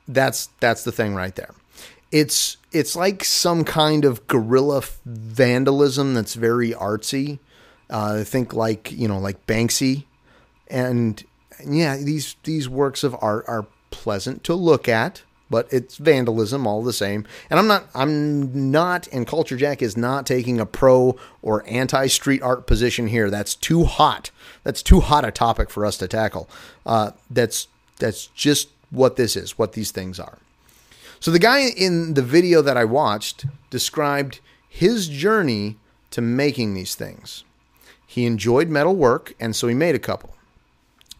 that's 0.06 0.46
that's 0.60 0.84
the 0.84 0.92
thing 0.92 1.14
right 1.14 1.34
there. 1.34 1.54
It's 2.10 2.56
it's 2.72 2.96
like 2.96 3.25
some 3.25 3.64
kind 3.64 4.04
of 4.04 4.26
guerrilla 4.26 4.82
vandalism 5.04 6.14
that's 6.14 6.34
very 6.34 6.70
artsy. 6.72 7.38
Uh, 7.90 8.25
think 8.25 8.52
like 8.52 8.90
you 8.92 9.08
know 9.08 9.18
like 9.18 9.46
Banksy, 9.46 10.04
and 10.68 11.22
yeah, 11.66 11.96
these 11.96 12.37
these 12.44 12.68
works 12.68 13.04
of 13.04 13.16
art 13.20 13.44
are 13.48 13.66
pleasant 13.90 14.44
to 14.44 14.54
look 14.54 14.88
at 14.88 15.22
but 15.50 15.73
it's 15.73 15.97
vandalism 15.97 16.67
all 16.67 16.83
the 16.83 16.93
same. 16.93 17.26
And 17.50 17.59
I'm 17.59 17.67
not, 17.67 17.87
I'm 17.95 18.71
not, 18.71 19.09
and 19.09 19.26
Culture 19.26 19.57
Jack 19.57 19.83
is 19.83 19.97
not 19.97 20.26
taking 20.26 20.61
a 20.61 20.67
pro 20.67 21.17
or 21.43 21.64
anti 21.67 22.07
street 22.07 22.43
art 22.43 22.67
position 22.67 23.09
here. 23.09 23.31
That's 23.31 23.55
too 23.55 23.85
hot. 23.85 24.31
That's 24.64 24.83
too 24.83 25.00
hot 25.00 25.25
a 25.25 25.31
topic 25.31 25.71
for 25.71 25.87
us 25.87 25.97
to 25.99 26.09
tackle. 26.09 26.49
Uh, 26.85 27.12
that's 27.31 27.69
that's 27.99 28.26
just 28.28 28.69
what 28.90 29.17
this 29.17 29.37
is, 29.37 29.59
what 29.59 29.73
these 29.73 29.90
things 29.90 30.21
are. 30.21 30.38
So 31.21 31.31
the 31.31 31.38
guy 31.38 31.69
in 31.69 32.14
the 32.14 32.23
video 32.23 32.62
that 32.62 32.76
I 32.76 32.85
watched 32.85 33.47
described 33.71 34.40
his 34.69 35.09
journey 35.09 35.76
to 36.11 36.21
making 36.21 36.75
these 36.75 36.95
things. 36.95 37.45
He 38.07 38.25
enjoyed 38.25 38.69
metal 38.69 38.97
work, 38.97 39.35
and 39.38 39.55
so 39.55 39.69
he 39.69 39.75
made 39.75 39.95
a 39.95 39.99
couple. 39.99 40.35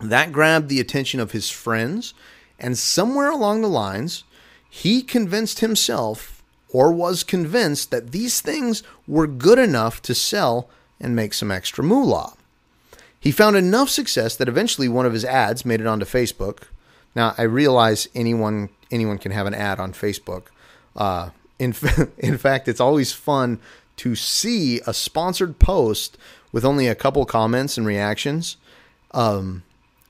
That 0.01 0.33
grabbed 0.33 0.69
the 0.69 0.81
attention 0.81 1.21
of 1.21 1.33
his 1.33 1.51
friends 1.51 2.15
and 2.59 2.77
somewhere 2.77 3.31
along 3.31 3.62
the 3.62 3.69
lines, 3.69 4.25
he 4.69 5.03
convinced 5.03 5.61
himself 5.61 6.43
or 6.71 6.93
was 6.93 7.25
convinced 7.25 7.91
that 7.91 8.12
these 8.12 8.41
things 8.41 8.83
were 9.07 9.27
good 9.27 9.59
enough 9.59 10.03
to 10.03 10.15
sell 10.15 10.69
and 11.00 11.17
make 11.17 11.33
some 11.33 11.50
extra 11.50 11.83
moolah. 11.83 12.35
He 13.21 13.31
found 13.31 13.57
enough 13.57 13.88
success 13.88 14.37
that 14.37 14.49
eventually 14.49 14.88
one 14.88 15.07
of 15.07 15.12
his 15.12 15.25
ads 15.25 15.65
made 15.65 15.81
it 15.81 15.87
onto 15.87 16.05
Facebook. 16.05 16.65
Now 17.15 17.35
I 17.38 17.43
realize 17.43 18.09
anyone 18.15 18.69
anyone 18.91 19.19
can 19.19 19.33
have 19.33 19.47
an 19.47 19.55
ad 19.55 19.81
on 19.81 19.93
Facebook. 19.93 20.45
Uh, 20.97 21.31
in 21.59 21.75
in 22.19 22.38
fact, 22.38 22.69
it's 22.69 22.81
always 22.81 23.12
fun 23.12 23.61
to 23.97 24.15
see 24.15 24.81
a 24.87 24.95
sponsored 24.95 25.59
post 25.59 26.17
with 26.53 26.65
only 26.65 26.87
a 26.87 26.95
couple 26.95 27.25
comments 27.25 27.77
and 27.77 27.87
reactions. 27.87 28.57
Um, 29.12 29.65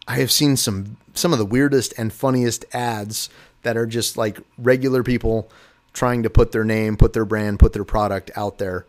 I 0.08 0.16
have 0.16 0.32
seen 0.32 0.56
some 0.56 0.96
some 1.14 1.32
of 1.32 1.38
the 1.38 1.44
weirdest 1.44 1.92
and 1.98 2.12
funniest 2.12 2.64
ads 2.72 3.28
that 3.62 3.76
are 3.76 3.86
just 3.86 4.16
like 4.16 4.40
regular 4.56 5.02
people 5.02 5.50
trying 5.92 6.22
to 6.22 6.30
put 6.30 6.52
their 6.52 6.64
name, 6.64 6.96
put 6.96 7.12
their 7.12 7.26
brand, 7.26 7.58
put 7.58 7.74
their 7.74 7.84
product 7.84 8.30
out 8.34 8.58
there. 8.58 8.86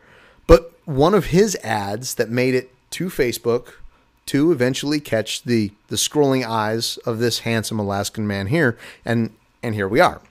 But 0.48 0.72
one 0.86 1.14
of 1.14 1.26
his 1.28 1.56
ads 1.58 2.16
that 2.16 2.30
made 2.30 2.56
it 2.56 2.72
to 2.92 3.08
Facebook 3.08 3.74
to 4.28 4.52
eventually 4.52 5.02
catch 5.02 5.44
the 5.44 5.72
the 5.90 5.98
scrolling 5.98 6.48
eyes 6.48 6.98
of 7.06 7.20
this 7.20 7.40
handsome 7.40 7.80
Alaskan 7.80 8.26
man 8.26 8.48
here, 8.48 8.78
and 9.04 9.32
and 9.62 9.76
here 9.76 9.88
we 9.88 10.00
are. 10.00 10.22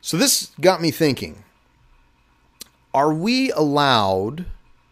So 0.00 0.16
this 0.16 0.50
got 0.62 0.80
me 0.80 0.90
thinking: 0.90 1.44
Are 2.94 3.12
we 3.12 3.50
allowed 3.52 4.46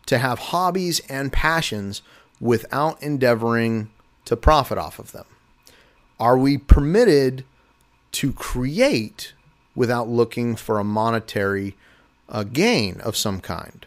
to 0.04 0.18
have 0.18 0.38
hobbies 0.38 1.00
and 1.08 1.32
passions 1.32 2.02
without 2.40 3.02
endeavoring 3.02 3.90
to 4.24 4.36
profit 4.36 4.78
off 4.78 4.98
of 4.98 5.12
them? 5.12 5.26
Are 6.18 6.38
we 6.38 6.58
permitted 6.58 7.44
to 8.12 8.32
create 8.32 9.32
without 9.74 10.08
looking 10.08 10.56
for 10.56 10.78
a 10.78 10.84
monetary 10.84 11.76
uh, 12.28 12.44
gain 12.44 13.00
of 13.00 13.16
some 13.16 13.40
kind? 13.40 13.86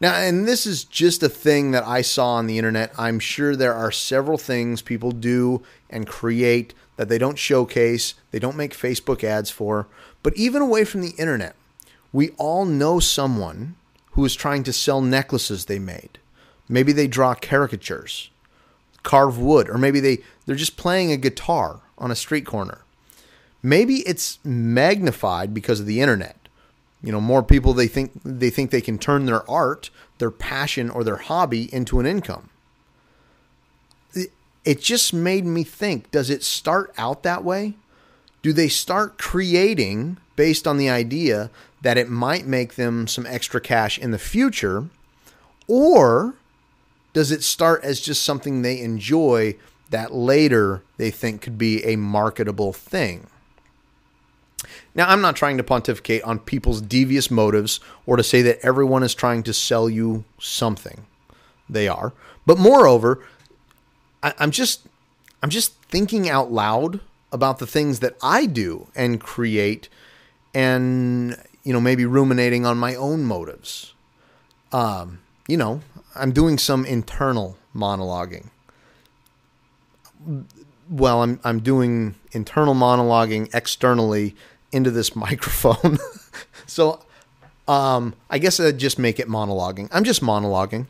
Now, 0.00 0.14
and 0.14 0.46
this 0.46 0.66
is 0.66 0.84
just 0.84 1.22
a 1.22 1.28
thing 1.28 1.70
that 1.70 1.86
I 1.86 2.02
saw 2.02 2.34
on 2.34 2.46
the 2.46 2.58
internet. 2.58 2.92
I'm 2.98 3.18
sure 3.18 3.56
there 3.56 3.74
are 3.74 3.92
several 3.92 4.38
things 4.38 4.82
people 4.82 5.12
do 5.12 5.62
and 5.88 6.06
create 6.06 6.74
that 6.96 7.08
they 7.08 7.18
don't 7.18 7.38
showcase, 7.38 8.14
they 8.30 8.38
don't 8.38 8.56
make 8.56 8.74
Facebook 8.74 9.24
ads 9.24 9.50
for. 9.50 9.86
But 10.22 10.36
even 10.36 10.62
away 10.62 10.84
from 10.84 11.00
the 11.00 11.14
internet, 11.18 11.56
we 12.12 12.30
all 12.38 12.64
know 12.64 13.00
someone 13.00 13.76
who 14.12 14.24
is 14.24 14.34
trying 14.34 14.62
to 14.64 14.72
sell 14.72 15.00
necklaces 15.00 15.64
they 15.64 15.78
made. 15.78 16.18
Maybe 16.68 16.92
they 16.92 17.08
draw 17.08 17.34
caricatures, 17.34 18.30
carve 19.04 19.38
wood, 19.38 19.68
or 19.68 19.78
maybe 19.78 20.00
they, 20.00 20.18
they're 20.44 20.56
just 20.56 20.76
playing 20.76 21.12
a 21.12 21.16
guitar 21.16 21.80
on 21.96 22.10
a 22.10 22.16
street 22.16 22.44
corner. 22.44 22.80
Maybe 23.62 23.98
it's 24.00 24.38
magnified 24.44 25.54
because 25.54 25.78
of 25.78 25.86
the 25.86 26.00
internet. 26.00 26.36
You 27.02 27.12
know, 27.12 27.20
more 27.20 27.42
people 27.42 27.72
they 27.74 27.86
think 27.86 28.12
they 28.24 28.50
think 28.50 28.70
they 28.70 28.80
can 28.80 28.98
turn 28.98 29.26
their 29.26 29.48
art, 29.48 29.90
their 30.18 30.30
passion 30.30 30.90
or 30.90 31.04
their 31.04 31.16
hobby 31.16 31.72
into 31.72 32.00
an 32.00 32.06
income. 32.06 32.48
It 34.64 34.80
just 34.80 35.12
made 35.12 35.44
me 35.44 35.62
think, 35.62 36.10
does 36.10 36.30
it 36.30 36.42
start 36.42 36.94
out 36.96 37.22
that 37.22 37.44
way? 37.44 37.74
Do 38.40 38.54
they 38.54 38.68
start 38.68 39.18
creating 39.18 40.16
based 40.36 40.66
on 40.66 40.78
the 40.78 40.88
idea 40.88 41.50
that 41.82 41.98
it 41.98 42.08
might 42.08 42.46
make 42.46 42.76
them 42.76 43.06
some 43.06 43.26
extra 43.26 43.60
cash 43.60 43.98
in 43.98 44.10
the 44.10 44.18
future? 44.18 44.88
Or 45.68 46.34
does 47.14 47.30
it 47.30 47.42
start 47.42 47.82
as 47.82 48.00
just 48.00 48.22
something 48.22 48.60
they 48.60 48.80
enjoy 48.80 49.56
that 49.88 50.12
later 50.12 50.82
they 50.98 51.10
think 51.10 51.40
could 51.40 51.56
be 51.56 51.82
a 51.84 51.96
marketable 51.96 52.74
thing? 52.74 53.28
Now, 54.94 55.08
I'm 55.08 55.20
not 55.20 55.36
trying 55.36 55.56
to 55.56 55.64
pontificate 55.64 56.22
on 56.22 56.38
people's 56.38 56.80
devious 56.80 57.30
motives 57.30 57.80
or 58.06 58.16
to 58.16 58.22
say 58.22 58.42
that 58.42 58.58
everyone 58.62 59.02
is 59.02 59.14
trying 59.14 59.42
to 59.44 59.52
sell 59.52 59.88
you 59.88 60.24
something. 60.38 61.06
They 61.68 61.88
are. 61.88 62.12
But 62.46 62.58
moreover, 62.58 63.24
I, 64.22 64.34
am 64.38 64.50
just 64.50 64.86
I'm 65.42 65.50
just 65.50 65.74
thinking 65.84 66.28
out 66.28 66.52
loud 66.52 67.00
about 67.32 67.58
the 67.58 67.66
things 67.66 68.00
that 68.00 68.16
I 68.22 68.46
do 68.46 68.88
and 68.94 69.20
create 69.20 69.88
and 70.54 71.36
you 71.64 71.72
know 71.72 71.80
maybe 71.80 72.06
ruminating 72.06 72.64
on 72.64 72.78
my 72.78 72.94
own 72.94 73.24
motives. 73.24 73.94
Um, 74.72 75.20
you 75.48 75.56
know, 75.56 75.80
I'm 76.14 76.32
doing 76.32 76.58
some 76.58 76.84
internal 76.84 77.56
monologuing. 77.74 78.48
Well, 80.88 81.22
I'm 81.22 81.40
I'm 81.44 81.60
doing 81.60 82.14
internal 82.32 82.74
monologuing 82.74 83.54
externally 83.54 84.34
into 84.72 84.90
this 84.90 85.14
microphone. 85.26 85.98
so 86.66 87.00
um, 87.66 88.14
I 88.28 88.38
guess 88.38 88.60
I'd 88.60 88.78
just 88.78 88.98
make 88.98 89.18
it 89.18 89.28
monologuing. 89.28 89.88
I'm 89.92 90.04
just 90.04 90.22
monologuing. 90.22 90.86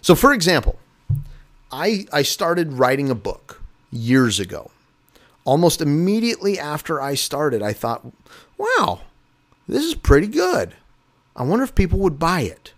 So, 0.00 0.14
for 0.14 0.32
example, 0.32 0.78
I, 1.70 2.06
I 2.12 2.22
started 2.22 2.74
writing 2.74 3.10
a 3.10 3.14
book 3.14 3.62
years 3.90 4.40
ago. 4.40 4.70
Almost 5.44 5.80
immediately 5.80 6.58
after 6.58 7.00
I 7.00 7.14
started, 7.14 7.62
I 7.62 7.72
thought, 7.72 8.04
wow, 8.58 9.02
this 9.68 9.84
is 9.84 9.94
pretty 9.94 10.26
good. 10.26 10.74
I 11.36 11.44
wonder 11.44 11.64
if 11.64 11.74
people 11.74 12.00
would 12.00 12.18
buy 12.18 12.40
it. 12.40 12.72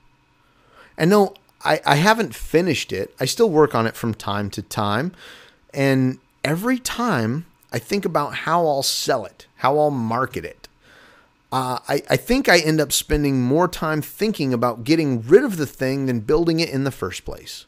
And 0.99 1.11
no, 1.11 1.35
I, 1.65 1.81
I 1.85 1.97
haven't 1.97 2.35
finished 2.35 2.93
it. 2.93 3.15
I 3.19 3.25
still 3.25 3.51
work 3.51 3.75
on 3.75 3.87
it 3.87 3.97
from 3.97 4.15
time 4.15 4.51
to 4.51 4.63
time. 4.63 5.13
And 5.75 6.19
every 6.45 6.79
time 6.79 7.47
I 7.73 7.79
think 7.79 8.05
about 8.05 8.35
how 8.35 8.67
I'll 8.67 8.83
sell 8.83 9.25
it, 9.25 9.47
how 9.57 9.79
I'll 9.79 9.91
market 9.91 10.45
it. 10.45 10.69
Uh, 11.51 11.79
I, 11.89 12.03
I 12.11 12.17
think 12.17 12.49
I 12.49 12.59
end 12.59 12.81
up 12.81 12.93
spending 12.93 13.43
more 13.43 13.69
time 13.69 14.03
thinking 14.03 14.53
about 14.53 14.85
getting 14.85 15.23
rid 15.23 15.45
of 15.45 15.57
the 15.57 15.67
thing 15.67 16.07
than 16.07 16.21
building 16.21 16.61
it 16.61 16.69
in 16.69 16.85
the 16.85 16.91
first 16.91 17.25
place. 17.25 17.65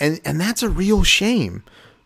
And, 0.00 0.20
and 0.24 0.40
that's 0.40 0.62
a 0.62 0.68
real 0.68 1.04
shame 1.04 1.62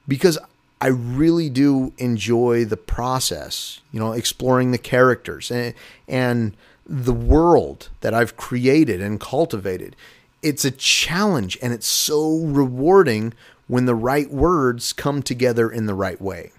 because 0.07 0.39
I 0.81 0.89
really 0.89 1.51
do 1.51 1.93
enjoy 1.99 2.65
the 2.65 2.77
process, 2.77 3.81
you 3.93 3.99
know, 3.99 4.13
exploring 4.13 4.71
the 4.71 4.79
characters 4.79 5.51
and, 5.51 5.75
and 6.07 6.57
the 6.87 7.15
world 7.15 7.89
that 8.01 8.15
I've 8.15 8.37
created 8.37 9.01
and 9.01 9.19
cultivated. 9.19 9.97
It's 10.43 10.65
a 10.65 10.71
challenge 10.71 11.59
and 11.61 11.73
it's 11.73 11.87
so 11.87 12.39
rewarding 12.39 13.35
when 13.67 13.87
the 13.87 13.95
right 13.95 14.31
words 14.31 14.93
come 14.93 15.23
together 15.23 15.71
in 15.71 15.87
the 15.87 15.95
right 15.95 16.21
way. 16.21 16.53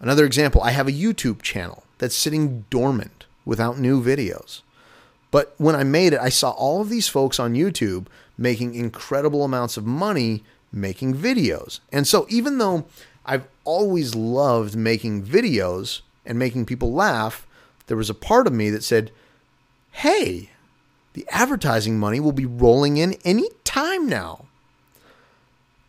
Another 0.00 0.24
example, 0.24 0.62
I 0.62 0.70
have 0.70 0.86
a 0.86 0.92
YouTube 0.92 1.42
channel 1.42 1.82
that's 1.98 2.14
sitting 2.14 2.64
dormant 2.70 3.26
without 3.44 3.78
new 3.78 4.02
videos. 4.02 4.62
But 5.30 5.54
when 5.58 5.74
I 5.74 5.84
made 5.84 6.12
it, 6.12 6.20
I 6.20 6.28
saw 6.28 6.50
all 6.50 6.80
of 6.80 6.88
these 6.88 7.08
folks 7.08 7.40
on 7.40 7.54
YouTube 7.54 8.06
making 8.36 8.74
incredible 8.74 9.44
amounts 9.44 9.76
of 9.76 9.84
money 9.84 10.44
making 10.72 11.14
videos. 11.14 11.80
And 11.92 12.06
so 12.06 12.26
even 12.28 12.58
though 12.58 12.86
I've 13.26 13.46
always 13.64 14.14
loved 14.14 14.76
making 14.76 15.24
videos 15.24 16.02
and 16.24 16.38
making 16.38 16.66
people 16.66 16.92
laugh, 16.92 17.46
there 17.86 17.96
was 17.96 18.10
a 18.10 18.14
part 18.14 18.46
of 18.46 18.52
me 18.52 18.70
that 18.70 18.84
said, 18.84 19.10
hey, 19.92 20.50
the 21.18 21.26
advertising 21.30 21.98
money 21.98 22.20
will 22.20 22.30
be 22.30 22.46
rolling 22.46 22.96
in 22.96 23.14
any 23.24 23.48
time 23.64 24.08
now. 24.08 24.44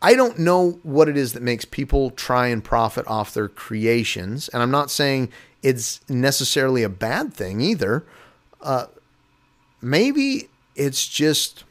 I 0.02 0.14
don't 0.14 0.40
know 0.40 0.80
what 0.82 1.08
it 1.08 1.16
is 1.16 1.34
that 1.34 1.42
makes 1.42 1.64
people 1.64 2.10
try 2.10 2.48
and 2.48 2.64
profit 2.64 3.06
off 3.06 3.32
their 3.32 3.46
creations. 3.46 4.48
And 4.48 4.60
I'm 4.60 4.72
not 4.72 4.90
saying 4.90 5.30
it's 5.62 6.00
necessarily 6.10 6.82
a 6.82 6.88
bad 6.88 7.32
thing 7.32 7.60
either. 7.60 8.04
Uh, 8.60 8.86
maybe 9.80 10.48
it's 10.74 11.06
just 11.06 11.62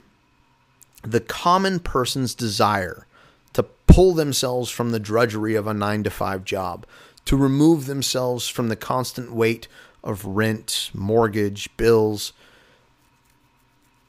the 1.02 1.20
common 1.20 1.82
person's 1.82 2.34
desire 2.34 3.08
to 3.52 3.64
pull 3.88 4.14
themselves 4.14 4.72
from 4.72 4.92
the 4.92 5.02
drudgery 5.02 5.56
of 5.56 5.68
a 5.68 5.74
nine 5.74 6.04
to 6.04 6.10
five 6.10 6.46
job, 6.46 6.86
to 7.26 7.36
remove 7.36 7.88
themselves 7.88 8.48
from 8.48 8.70
the 8.70 8.78
constant 8.78 9.34
weight 9.34 9.68
of 10.02 10.24
rent, 10.24 10.92
mortgage, 10.94 11.76
bills. 11.76 12.32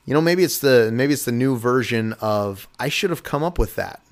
You 0.06 0.14
know, 0.14 0.20
maybe 0.20 0.42
it's 0.42 0.58
the 0.58 0.90
maybe 0.92 1.12
it's 1.12 1.24
the 1.24 1.32
new 1.32 1.56
version 1.56 2.14
of 2.20 2.68
I 2.78 2.88
should 2.88 3.10
have 3.10 3.22
come 3.22 3.42
up 3.42 3.58
with 3.58 3.76
that 3.76 4.02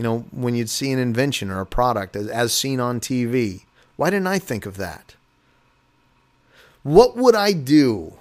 you 0.00 0.04
know, 0.04 0.20
when 0.30 0.54
you'd 0.54 0.70
see 0.70 0.90
an 0.92 0.98
invention 0.98 1.50
or 1.50 1.60
a 1.60 1.66
product 1.66 2.16
as, 2.16 2.26
as 2.28 2.54
seen 2.54 2.80
on 2.80 3.00
TV. 3.00 3.64
Why 3.96 4.08
didn't 4.08 4.28
I 4.28 4.38
think 4.38 4.64
of 4.64 4.78
that? 4.78 5.14
What 6.82 7.18
would 7.18 7.34
I 7.34 7.52
do 7.52 8.14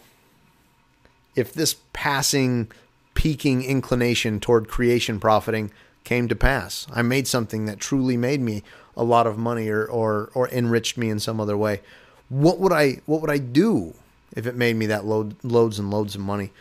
if 1.38 1.54
this 1.54 1.78
passing, 1.94 2.70
peaking 3.14 3.64
inclination 3.64 4.42
toward 4.42 4.68
creation 4.68 5.22
profiting 5.22 5.72
came 6.04 6.28
to 6.28 6.36
pass? 6.36 6.86
I 6.92 7.02
made 7.02 7.30
something 7.30 7.66
that 7.68 7.80
truly 7.80 8.18
made 8.18 8.42
me 8.42 8.62
a 8.98 9.04
lot 9.06 9.26
of 9.26 9.38
money 9.38 9.70
or, 9.70 9.86
or, 9.86 10.32
or 10.34 10.50
enriched 10.50 10.98
me 10.98 11.10
in 11.10 11.20
some 11.22 11.40
other 11.40 11.56
way. 11.56 11.80
What 12.28 12.60
would 12.60 12.74
I 12.74 13.00
what 13.06 13.22
would 13.22 13.32
I 13.32 13.38
do 13.38 13.94
if 14.36 14.46
it 14.46 14.56
made 14.56 14.76
me 14.76 14.86
that 14.88 15.06
load, 15.06 15.36
loads 15.44 15.80
and 15.80 15.92
loads 15.92 16.16
of 16.16 16.22
money? 16.22 16.52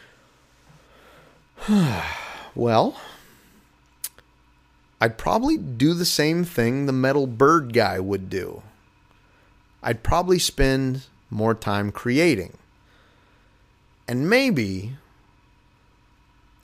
well, 2.55 3.01
I'd 5.01 5.19
probably 5.19 5.57
do 5.57 5.95
the 5.95 6.05
same 6.05 6.45
thing 6.45 6.87
the 6.87 6.93
metal 6.93 7.27
bird 7.27 7.73
guy 7.73 8.01
would 8.01 8.29
do. 8.29 8.63
I'd 9.83 10.03
probably 10.03 10.39
spend 10.39 11.05
more 11.31 11.55
time 11.55 11.93
creating. 11.93 12.57
And 14.09 14.29
maybe 14.29 14.97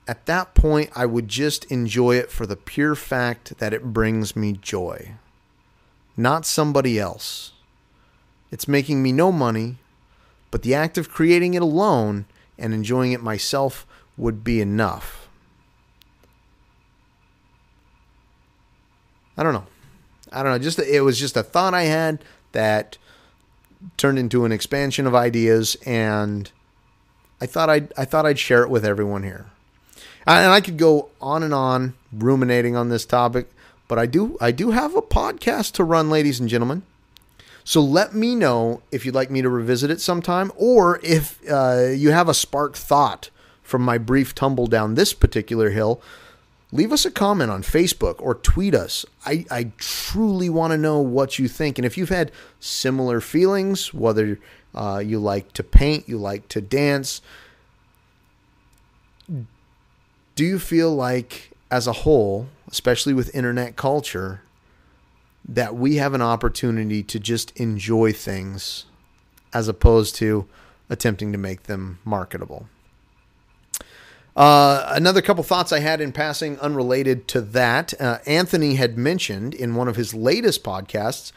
at 0.07 0.27
that 0.27 0.55
point, 0.55 0.91
I 0.95 1.07
would 1.07 1.29
just 1.29 1.65
enjoy 1.67 2.17
it 2.17 2.31
for 2.31 2.47
the 2.47 2.57
pure 2.57 2.95
fact 2.95 3.59
that 3.59 3.73
it 3.73 3.93
brings 3.93 4.37
me 4.37 4.53
joy, 4.53 5.13
not 6.17 6.45
somebody 6.45 6.99
else. 6.99 7.53
It's 8.51 8.69
making 8.69 9.03
me 9.03 9.13
no 9.13 9.33
money, 9.33 9.79
but 10.55 10.63
the 10.63 10.73
act 10.73 10.97
of 10.97 11.11
creating 11.11 11.55
it 11.55 11.63
alone 11.63 12.27
and 12.57 12.73
enjoying 12.73 13.11
it 13.11 13.21
myself 13.21 13.85
would 14.17 14.45
be 14.45 14.61
enough. 14.61 15.29
I 19.37 19.43
don't 19.43 19.53
know. 19.53 19.67
I 20.31 20.45
don't 20.45 20.53
know. 20.53 20.59
Just 20.61 20.79
it 20.79 21.01
was 21.01 21.19
just 21.19 21.37
a 21.37 21.43
thought 21.43 21.75
I 21.75 21.83
had 21.83 22.25
that 22.53 22.99
turned 23.97 24.17
into 24.17 24.45
an 24.45 24.53
expansion 24.53 25.09
of 25.09 25.15
ideas, 25.17 25.77
and 25.85 26.53
I 27.41 27.47
thought 27.47 27.69
I'd 27.69 27.93
I 27.99 28.05
thought 28.05 28.25
I'd 28.25 28.39
share 28.39 28.63
it 28.63 28.71
with 28.71 28.85
everyone 28.85 29.25
here. 29.25 29.47
And 30.25 30.53
I 30.53 30.61
could 30.61 30.79
go 30.79 31.09
on 31.21 31.43
and 31.43 31.53
on 31.53 31.95
ruminating 32.13 32.77
on 32.77 32.91
this 32.91 33.05
topic, 33.05 33.51
but 33.89 33.99
I 33.99 34.07
do 34.07 34.39
I 34.41 34.53
do 34.53 34.71
have 34.71 34.95
a 34.95 35.03
podcast 35.03 35.73
to 35.73 35.83
run, 35.83 36.11
ladies 36.11 36.39
and 36.39 36.49
gentlemen. 36.49 36.85
So 37.65 37.81
let 37.81 38.15
me 38.15 38.35
know 38.35 38.83
if 38.93 39.07
you'd 39.07 39.15
like 39.15 39.31
me 39.31 39.41
to 39.41 39.49
revisit 39.49 39.91
it 39.91 40.01
sometime, 40.01 40.53
or 40.55 41.01
if 41.03 41.41
uh, 41.51 41.89
you 41.95 42.11
have 42.11 42.29
a 42.29 42.35
spark 42.35 42.77
thought 42.77 43.31
from 43.63 43.83
my 43.83 43.97
brief 43.97 44.35
tumble 44.35 44.67
down 44.67 44.95
this 44.95 45.15
particular 45.15 45.71
hill. 45.71 46.01
Leave 46.73 46.93
us 46.93 47.07
a 47.07 47.11
comment 47.11 47.51
on 47.51 47.63
Facebook 47.63 48.17
or 48.19 48.35
tweet 48.35 48.75
us. 48.75 49.07
I, 49.25 49.47
I 49.51 49.71
truly 49.79 50.51
want 50.51 50.73
to 50.73 50.77
know 50.77 50.99
what 50.99 51.39
you 51.39 51.49
think. 51.49 51.79
And 51.79 51.87
if 51.87 51.97
you've 51.97 52.09
had 52.09 52.33
similar 52.61 53.21
feelings, 53.21 53.95
whether 53.95 54.39
uh, 54.75 54.99
you 55.05 55.19
like 55.19 55.53
to 55.53 55.63
paint, 55.63 56.09
you 56.09 56.19
like 56.19 56.49
to 56.49 56.61
dance, 56.61 57.23
do 60.35 60.45
you 60.45 60.59
feel 60.59 60.95
like, 60.95 61.53
as 61.71 61.87
a 61.87 61.93
whole, 61.93 62.49
especially 62.69 63.15
with 63.15 63.35
internet 63.35 63.77
culture, 63.77 64.43
that 65.47 65.75
we 65.75 65.97
have 65.97 66.15
an 66.15 66.23
opportunity 66.23 67.03
to 67.03 67.21
just 67.21 67.51
enjoy 67.59 68.13
things 68.13 68.87
as 69.53 69.69
opposed 69.69 70.17
to 70.17 70.47
attempting 70.89 71.33
to 71.33 71.39
make 71.39 71.65
them 71.65 71.99
marketable? 72.05 72.69
Uh, 74.37 74.87
another 74.89 75.23
couple 75.23 75.45
thoughts 75.45 75.71
I 75.73 75.79
had 75.79 76.01
in 76.01 76.11
passing, 76.11 76.59
unrelated 76.59 77.29
to 77.29 77.41
that. 77.41 77.95
Uh, 78.01 78.19
Anthony 78.27 78.75
had 78.75 78.99
mentioned 78.99 79.55
in 79.55 79.77
one 79.77 79.87
of 79.87 79.97
his 79.97 80.13
latest 80.13 80.65
podcasts 80.65 81.31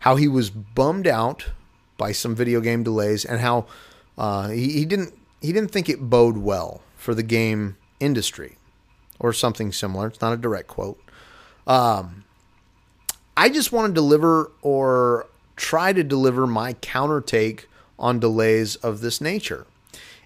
how 0.00 0.16
he 0.16 0.28
was 0.28 0.50
bummed 0.50 1.06
out 1.06 1.50
by 1.96 2.12
some 2.12 2.34
video 2.34 2.60
game 2.60 2.82
delays 2.82 3.24
and 3.24 3.40
how 3.40 3.66
uh, 4.16 4.48
he, 4.48 4.70
he 4.72 4.84
didn't 4.84 5.14
he 5.40 5.52
didn't 5.52 5.70
think 5.70 5.88
it 5.88 6.00
bode 6.00 6.38
well 6.38 6.82
for 6.96 7.14
the 7.14 7.22
game 7.22 7.76
industry 8.00 8.56
or 9.18 9.32
something 9.32 9.72
similar. 9.72 10.06
It's 10.06 10.20
not 10.20 10.32
a 10.32 10.36
direct 10.36 10.68
quote. 10.68 10.98
Um, 11.66 12.24
I 13.36 13.48
just 13.48 13.72
want 13.72 13.88
to 13.88 13.94
deliver 13.94 14.50
or 14.62 15.26
try 15.56 15.92
to 15.92 16.04
deliver 16.04 16.46
my 16.46 16.74
counter 16.74 17.20
take 17.20 17.68
on 17.98 18.20
delays 18.20 18.76
of 18.76 19.00
this 19.00 19.20
nature. 19.20 19.66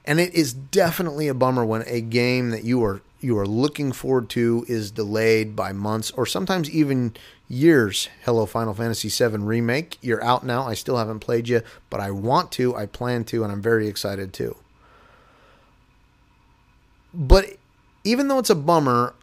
And 0.05 0.21
it 0.21 0.35
is 0.35 0.53
definitely 0.53 1.29
a 1.29 1.35
bummer 1.35 1.64
when 1.64 1.83
a 1.87 2.01
game 2.01 2.51
that 2.51 2.64
you 2.64 2.83
are 2.85 3.03
you 3.21 3.37
are 3.37 3.47
looking 3.47 3.90
forward 3.90 4.29
to 4.31 4.64
is 4.68 4.92
delayed 4.92 5.57
by 5.57 5.73
months 5.73 6.12
or 6.12 6.25
sometimes 6.25 6.71
even 6.71 7.14
years. 7.49 8.09
Hello 8.25 8.47
Final 8.47 8.75
Fantasy 8.75 9.09
VII 9.09 9.38
remake, 9.38 9.99
you're 10.01 10.23
out 10.23 10.44
now. 10.44 10.62
I 10.62 10.75
still 10.75 10.97
haven't 10.97 11.18
played 11.18 11.49
you, 11.49 11.62
but 11.90 11.99
I 11.99 12.12
want 12.12 12.53
to, 12.53 12.77
I 12.77 12.87
plan 12.87 13.25
to, 13.25 13.42
and 13.42 13.53
I'm 13.53 13.61
very 13.61 13.88
excited 13.88 14.33
too. 14.33 14.57
But 17.12 17.57
even 18.05 18.29
though 18.29 18.38
it's 18.38 18.51
a 18.51 18.55
bummer, 18.55 19.14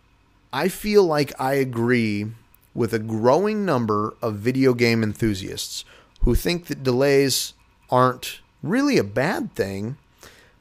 I 0.52 0.67
feel 0.67 1.06
like 1.06 1.32
I 1.39 1.54
agree 1.54 2.28
with 2.76 2.94
a 2.94 3.00
growing 3.00 3.66
number 3.66 4.14
of 4.22 4.36
video 4.36 4.74
game 4.74 5.02
enthusiasts 5.02 5.86
who 6.22 6.36
think 6.36 6.66
that 6.66 6.84
delays 6.84 7.54
aren't 7.90 8.42
really 8.62 8.98
a 8.98 9.04
bad 9.04 9.56
thing. 9.56 9.98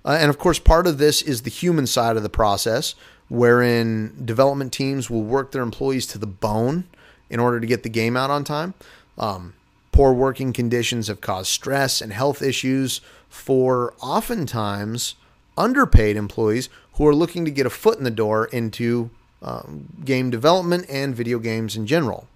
Uh, 0.04 0.16
and 0.20 0.30
of 0.30 0.38
course, 0.38 0.58
part 0.58 0.86
of 0.86 0.98
this 0.98 1.20
is 1.20 1.42
the 1.42 1.50
human 1.50 1.86
side 1.86 2.16
of 2.16 2.22
the 2.22 2.28
process, 2.28 2.94
wherein 3.28 4.24
development 4.24 4.72
teams 4.72 5.10
will 5.10 5.22
work 5.22 5.50
their 5.50 5.62
employees 5.62 6.06
to 6.06 6.18
the 6.18 6.26
bone 6.26 6.84
in 7.28 7.40
order 7.40 7.58
to 7.58 7.66
get 7.66 7.82
the 7.82 7.88
game 7.88 8.16
out 8.16 8.30
on 8.30 8.44
time. 8.44 8.74
Um, 9.18 9.54
poor 9.90 10.12
working 10.12 10.52
conditions 10.52 11.08
have 11.08 11.20
caused 11.20 11.50
stress 11.50 12.00
and 12.00 12.12
health 12.12 12.42
issues 12.42 13.00
for 13.28 13.94
oftentimes 14.00 15.14
underpaid 15.56 16.16
employees 16.16 16.68
who 16.94 17.06
are 17.06 17.14
looking 17.14 17.44
to 17.44 17.50
get 17.50 17.66
a 17.66 17.70
foot 17.70 17.98
in 17.98 18.04
the 18.04 18.10
door 18.10 18.46
into 18.46 19.10
um, 19.44 19.88
game 20.04 20.30
development 20.30 20.86
and 20.88 21.14
video 21.14 21.38
games 21.38 21.76
in 21.76 21.86
general. 21.86 22.26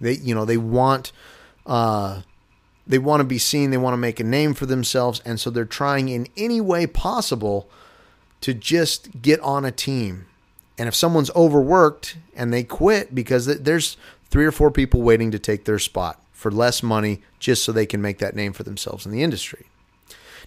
They, 0.00 0.14
you 0.14 0.34
know, 0.34 0.44
they 0.44 0.58
want, 0.58 1.10
uh, 1.66 2.22
they 2.86 2.98
want 2.98 3.20
to 3.20 3.24
be 3.24 3.38
seen. 3.38 3.70
They 3.70 3.78
want 3.78 3.94
to 3.94 3.98
make 3.98 4.20
a 4.20 4.24
name 4.24 4.54
for 4.54 4.66
themselves, 4.66 5.20
and 5.24 5.40
so 5.40 5.50
they're 5.50 5.64
trying 5.64 6.08
in 6.08 6.28
any 6.36 6.60
way 6.60 6.86
possible 6.86 7.68
to 8.42 8.54
just 8.54 9.20
get 9.20 9.40
on 9.40 9.64
a 9.64 9.72
team. 9.72 10.26
And 10.76 10.86
if 10.86 10.94
someone's 10.94 11.30
overworked 11.34 12.16
and 12.36 12.52
they 12.52 12.62
quit 12.62 13.12
because 13.12 13.46
there's 13.46 13.96
three 14.30 14.46
or 14.46 14.52
four 14.52 14.70
people 14.70 15.02
waiting 15.02 15.32
to 15.32 15.38
take 15.38 15.64
their 15.64 15.80
spot 15.80 16.22
for 16.32 16.52
less 16.52 16.84
money 16.84 17.20
just 17.40 17.64
so 17.64 17.72
they 17.72 17.86
can 17.86 18.00
make 18.00 18.18
that 18.18 18.36
name 18.36 18.52
for 18.52 18.62
themselves 18.62 19.04
in 19.04 19.10
the 19.10 19.24
industry. 19.24 19.66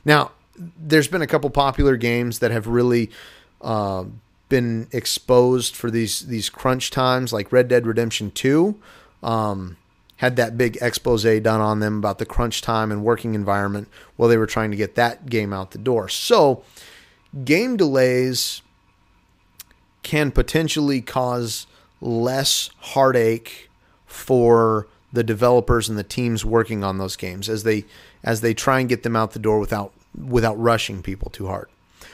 Now, 0.06 0.32
there's 0.56 1.10
been 1.10 1.22
a 1.22 1.28
couple 1.28 1.50
popular 1.50 1.98
games 1.98 2.40
that 2.40 2.52
have 2.52 2.66
really 2.68 3.12
uh, 3.60 4.06
been 4.52 4.90
exposed 4.92 5.76
for 5.76 5.90
these 5.90 6.28
these 6.28 6.50
crunch 6.50 6.92
times, 6.92 7.34
like 7.34 7.52
Red 7.52 7.68
Dead 7.70 7.88
Redemption 7.88 8.30
Two. 8.30 8.78
Um, 9.24 9.78
had 10.18 10.36
that 10.36 10.56
big 10.56 10.78
expose 10.82 11.24
done 11.24 11.62
on 11.62 11.80
them 11.80 11.98
about 11.98 12.20
the 12.20 12.26
crunch 12.28 12.62
time 12.62 12.92
and 12.92 13.04
working 13.04 13.34
environment 13.34 13.88
while 14.18 14.30
they 14.30 14.38
were 14.38 14.46
trying 14.46 14.70
to 14.70 14.78
get 14.78 14.94
that 14.94 15.26
game 15.28 15.52
out 15.52 15.72
the 15.72 15.80
door. 15.80 16.08
So, 16.08 16.64
game 17.44 17.76
delays 17.76 18.62
can 20.04 20.30
potentially 20.30 21.02
cause 21.02 21.66
less 22.02 22.70
heartache 22.80 23.72
for 24.06 24.88
the 25.12 25.24
developers 25.24 25.90
and 25.90 25.98
the 25.98 26.04
teams 26.04 26.46
working 26.46 26.84
on 26.84 27.00
those 27.00 27.16
games 27.16 27.50
as 27.50 27.64
they 27.64 27.86
as 28.24 28.42
they 28.42 28.54
try 28.54 28.80
and 28.80 28.88
get 28.88 29.02
them 29.02 29.16
out 29.16 29.32
the 29.32 29.40
door 29.40 29.60
without 29.60 29.92
without 30.16 30.60
rushing 30.60 31.02
people 31.02 31.32
too 31.32 31.48
hard. 31.48 31.68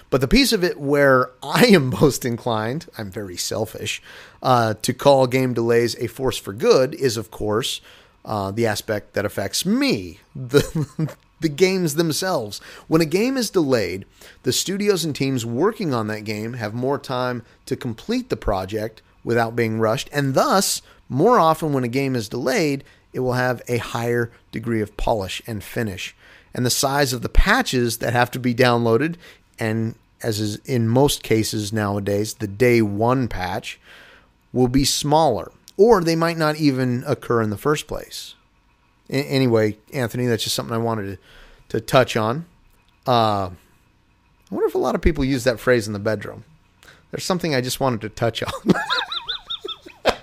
But 0.09 0.21
the 0.21 0.27
piece 0.27 0.53
of 0.53 0.63
it 0.63 0.79
where 0.79 1.31
I 1.43 1.65
am 1.65 1.89
most 2.01 2.25
inclined, 2.25 2.87
I'm 2.97 3.11
very 3.11 3.37
selfish, 3.37 4.01
uh, 4.41 4.75
to 4.81 4.93
call 4.93 5.27
game 5.27 5.53
delays 5.53 5.95
a 5.95 6.07
force 6.07 6.37
for 6.37 6.53
good 6.53 6.93
is, 6.95 7.17
of 7.17 7.31
course, 7.31 7.81
uh, 8.23 8.51
the 8.51 8.65
aspect 8.65 9.13
that 9.13 9.25
affects 9.25 9.65
me, 9.65 10.19
the, 10.35 11.15
the 11.39 11.49
games 11.49 11.95
themselves. 11.95 12.59
When 12.87 13.01
a 13.01 13.05
game 13.05 13.37
is 13.37 13.49
delayed, 13.49 14.05
the 14.43 14.53
studios 14.53 15.03
and 15.03 15.15
teams 15.15 15.45
working 15.45 15.93
on 15.93 16.07
that 16.07 16.23
game 16.23 16.53
have 16.53 16.73
more 16.73 16.99
time 16.99 17.43
to 17.65 17.75
complete 17.75 18.29
the 18.29 18.37
project 18.37 19.01
without 19.23 19.55
being 19.55 19.79
rushed, 19.79 20.09
and 20.13 20.33
thus, 20.33 20.81
more 21.09 21.39
often 21.39 21.73
when 21.73 21.83
a 21.83 21.89
game 21.89 22.15
is 22.15 22.29
delayed, 22.29 22.83
it 23.13 23.19
will 23.19 23.33
have 23.33 23.61
a 23.67 23.77
higher 23.77 24.31
degree 24.51 24.81
of 24.81 24.95
polish 24.97 25.41
and 25.47 25.63
finish 25.63 26.15
and 26.57 26.65
the 26.65 26.71
size 26.71 27.13
of 27.13 27.21
the 27.21 27.29
patches 27.29 27.99
that 27.99 28.13
have 28.13 28.31
to 28.31 28.39
be 28.39 28.53
downloaded, 28.53 29.15
and 29.59 29.95
as 30.21 30.39
is 30.39 30.57
in 30.65 30.87
most 30.87 31.23
cases 31.23 31.71
nowadays, 31.71 32.35
the 32.35 32.47
day 32.47 32.81
one 32.81 33.27
patch 33.27 33.79
will 34.51 34.67
be 34.67 34.83
smaller, 34.85 35.51
or 35.77 36.01
they 36.01 36.15
might 36.15 36.37
not 36.37 36.55
even 36.55 37.03
occur 37.05 37.41
in 37.41 37.49
the 37.49 37.57
first 37.57 37.87
place. 37.87 38.35
A- 39.09 39.23
anyway, 39.23 39.77
Anthony, 39.93 40.25
that's 40.25 40.43
just 40.43 40.55
something 40.55 40.73
I 40.73 40.79
wanted 40.79 41.19
to, 41.69 41.79
to 41.79 41.81
touch 41.85 42.17
on. 42.17 42.45
Uh, 43.05 43.51
I 43.51 44.55
wonder 44.55 44.67
if 44.67 44.75
a 44.75 44.79
lot 44.79 44.95
of 44.95 45.01
people 45.01 45.23
use 45.23 45.43
that 45.43 45.59
phrase 45.59 45.87
in 45.87 45.93
the 45.93 45.99
bedroom. 45.99 46.43
There's 47.11 47.23
something 47.23 47.53
I 47.53 47.61
just 47.61 47.79
wanted 47.79 48.01
to 48.01 48.09
touch 48.09 48.43
on. 48.43 48.51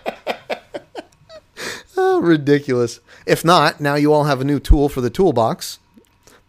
oh, 1.96 2.20
ridiculous. 2.20 3.00
If 3.26 3.44
not, 3.44 3.80
now 3.80 3.94
you 3.94 4.12
all 4.12 4.24
have 4.24 4.40
a 4.40 4.44
new 4.44 4.60
tool 4.60 4.88
for 4.88 5.00
the 5.00 5.10
toolbox 5.10 5.78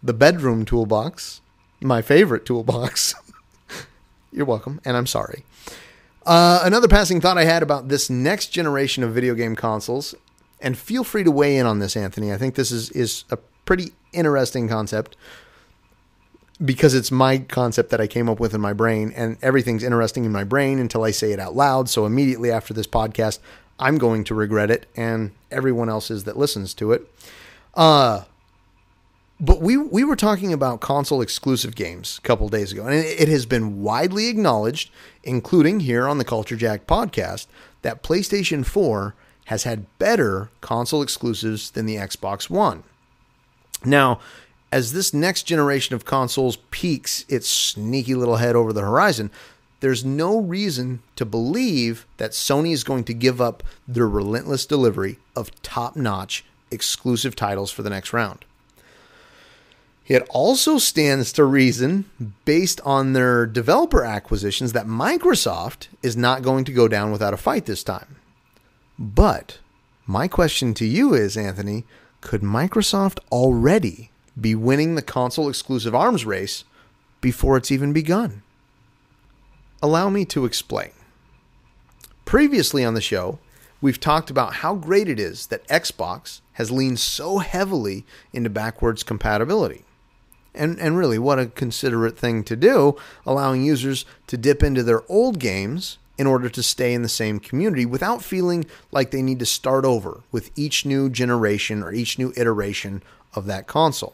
the 0.05 0.13
bedroom 0.13 0.65
toolbox, 0.65 1.41
my 1.81 2.01
favorite 2.01 2.45
toolbox. 2.45 3.15
You're 4.31 4.45
welcome, 4.45 4.81
and 4.85 4.97
I'm 4.97 5.07
sorry. 5.07 5.43
Uh, 6.25 6.61
another 6.63 6.87
passing 6.87 7.21
thought 7.21 7.37
I 7.37 7.45
had 7.45 7.61
about 7.61 7.87
this 7.87 8.09
next 8.09 8.47
generation 8.47 9.03
of 9.03 9.13
video 9.13 9.35
game 9.35 9.55
consoles, 9.55 10.15
and 10.59 10.77
feel 10.77 11.03
free 11.03 11.23
to 11.23 11.31
weigh 11.31 11.57
in 11.57 11.65
on 11.65 11.79
this, 11.79 11.95
Anthony. 11.95 12.33
I 12.33 12.37
think 12.37 12.55
this 12.55 12.71
is 12.71 12.89
is 12.91 13.25
a 13.29 13.37
pretty 13.65 13.91
interesting 14.11 14.67
concept 14.67 15.15
because 16.63 16.93
it's 16.93 17.11
my 17.11 17.39
concept 17.39 17.89
that 17.89 17.99
I 17.99 18.07
came 18.07 18.29
up 18.29 18.39
with 18.39 18.53
in 18.53 18.61
my 18.61 18.73
brain, 18.73 19.11
and 19.15 19.37
everything's 19.41 19.83
interesting 19.83 20.25
in 20.25 20.31
my 20.31 20.43
brain 20.43 20.79
until 20.79 21.03
I 21.03 21.11
say 21.11 21.31
it 21.31 21.39
out 21.39 21.55
loud. 21.55 21.89
So 21.89 22.05
immediately 22.05 22.51
after 22.51 22.73
this 22.73 22.87
podcast, 22.87 23.39
I'm 23.77 23.97
going 23.97 24.23
to 24.25 24.35
regret 24.35 24.71
it, 24.71 24.87
and 24.95 25.31
everyone 25.51 25.89
else 25.89 26.09
is 26.09 26.23
that 26.23 26.37
listens 26.37 26.73
to 26.75 26.93
it. 26.93 27.11
Uh, 27.73 28.23
but 29.39 29.61
we 29.61 29.75
we 29.75 30.03
were 30.03 30.15
talking 30.15 30.53
about 30.53 30.79
console 30.79 31.21
exclusive 31.21 31.75
games 31.75 32.19
a 32.19 32.21
couple 32.21 32.47
days 32.47 32.71
ago, 32.71 32.85
and 32.85 32.93
it, 32.93 33.27
has 33.27 33.45
been 33.45 33.81
widely 33.81 34.27
acknowledged, 34.27 34.89
including 35.23 35.81
here 35.81 36.07
on 36.07 36.17
the 36.17 36.25
Culture 36.25 36.55
Jacked 36.55 36.87
podcast, 36.87 37.47
that 37.81 38.01
PlayStation 38.01 38.65
4 38.65 39.13
has 39.45 39.63
had 39.63 39.85
better 39.99 40.49
console 40.61 41.01
exclusives 41.01 41.71
than 41.71 41.85
the 41.85 41.97
Xbox 41.97 42.49
One. 42.49 42.83
Now, 43.83 44.19
as 44.71 44.93
this 44.93 45.13
next 45.13 45.43
generation 45.43 45.95
of 45.95 46.05
consoles 46.05 46.57
peeks 46.71 47.25
its 47.27 47.47
sneaky 47.47 48.15
little 48.15 48.37
head 48.37 48.55
over 48.55 48.71
the 48.71 48.81
horizon, 48.81 49.31
there's 49.81 50.05
no 50.05 50.39
reason 50.39 51.01
to 51.17 51.25
believe 51.25 52.07
that 52.17 52.31
Sony 52.31 52.71
is 52.71 52.83
going 52.83 53.03
to 53.03 53.13
give 53.13 53.41
up 53.41 53.63
their 53.87 54.07
relentless 54.07 54.65
delivery 54.65 55.19
of 55.35 55.61
top 55.61 55.95
notch 55.95 56.45
exclusive 56.71 57.35
titles 57.35 57.69
for 57.69 57.83
the 57.83 57.89
next 57.89 58.13
round. 58.13 58.45
It 60.07 60.27
also 60.29 60.77
stands 60.77 61.33
to 61.33 61.43
reason, 61.45 62.05
based 62.45 62.79
on 62.81 63.13
their 63.13 63.47
developer 63.47 64.03
acquisitions, 64.03 64.73
that 64.73 64.85
Microsoft 64.85 65.87
is 66.03 66.15
not 66.15 66.43
going 66.43 66.63
to 66.65 66.71
go 66.71 66.87
down 66.87 67.11
without 67.11 67.33
a 67.33 67.37
fight 67.37 67.65
this 67.65 67.83
time. 67.83 68.17
But 68.99 69.57
my 70.05 70.27
question 70.27 70.75
to 70.75 70.85
you 70.85 71.15
is, 71.15 71.35
Anthony, 71.35 71.85
could 72.21 72.41
Microsoft 72.41 73.17
already 73.31 74.11
be 74.39 74.53
winning 74.53 74.93
the 74.93 75.01
console 75.01 75.49
exclusive 75.49 75.95
arms 75.95 76.23
race 76.23 76.65
before 77.19 77.57
it's 77.57 77.71
even 77.71 77.91
begun? 77.91 78.43
Allow 79.81 80.09
me 80.09 80.23
to 80.25 80.45
explain. 80.45 80.91
Previously 82.25 82.85
on 82.85 82.93
the 82.93 83.01
show, 83.01 83.39
we've 83.81 83.99
talked 83.99 84.29
about 84.29 84.55
how 84.55 84.75
great 84.75 85.09
it 85.09 85.19
is 85.19 85.47
that 85.47 85.67
Xbox 85.67 86.41
has 86.53 86.71
leaned 86.71 86.99
so 86.99 87.39
heavily 87.39 88.05
into 88.33 88.49
backwards 88.49 89.01
compatibility. 89.01 89.84
And, 90.55 90.79
and 90.79 90.97
really, 90.97 91.19
what 91.19 91.39
a 91.39 91.47
considerate 91.47 92.17
thing 92.17 92.43
to 92.45 92.55
do, 92.55 92.95
allowing 93.25 93.63
users 93.63 94.05
to 94.27 94.37
dip 94.37 94.63
into 94.63 94.83
their 94.83 95.03
old 95.09 95.39
games 95.39 95.97
in 96.17 96.27
order 96.27 96.49
to 96.49 96.63
stay 96.63 96.93
in 96.93 97.01
the 97.01 97.09
same 97.09 97.39
community 97.39 97.85
without 97.85 98.23
feeling 98.23 98.65
like 98.91 99.11
they 99.11 99.21
need 99.21 99.39
to 99.39 99.45
start 99.45 99.83
over 99.83 100.21
with 100.31 100.49
each 100.55 100.85
new 100.85 101.09
generation 101.09 101.83
or 101.83 101.93
each 101.93 102.17
new 102.17 102.33
iteration 102.37 103.03
of 103.33 103.45
that 103.45 103.67
console. 103.67 104.13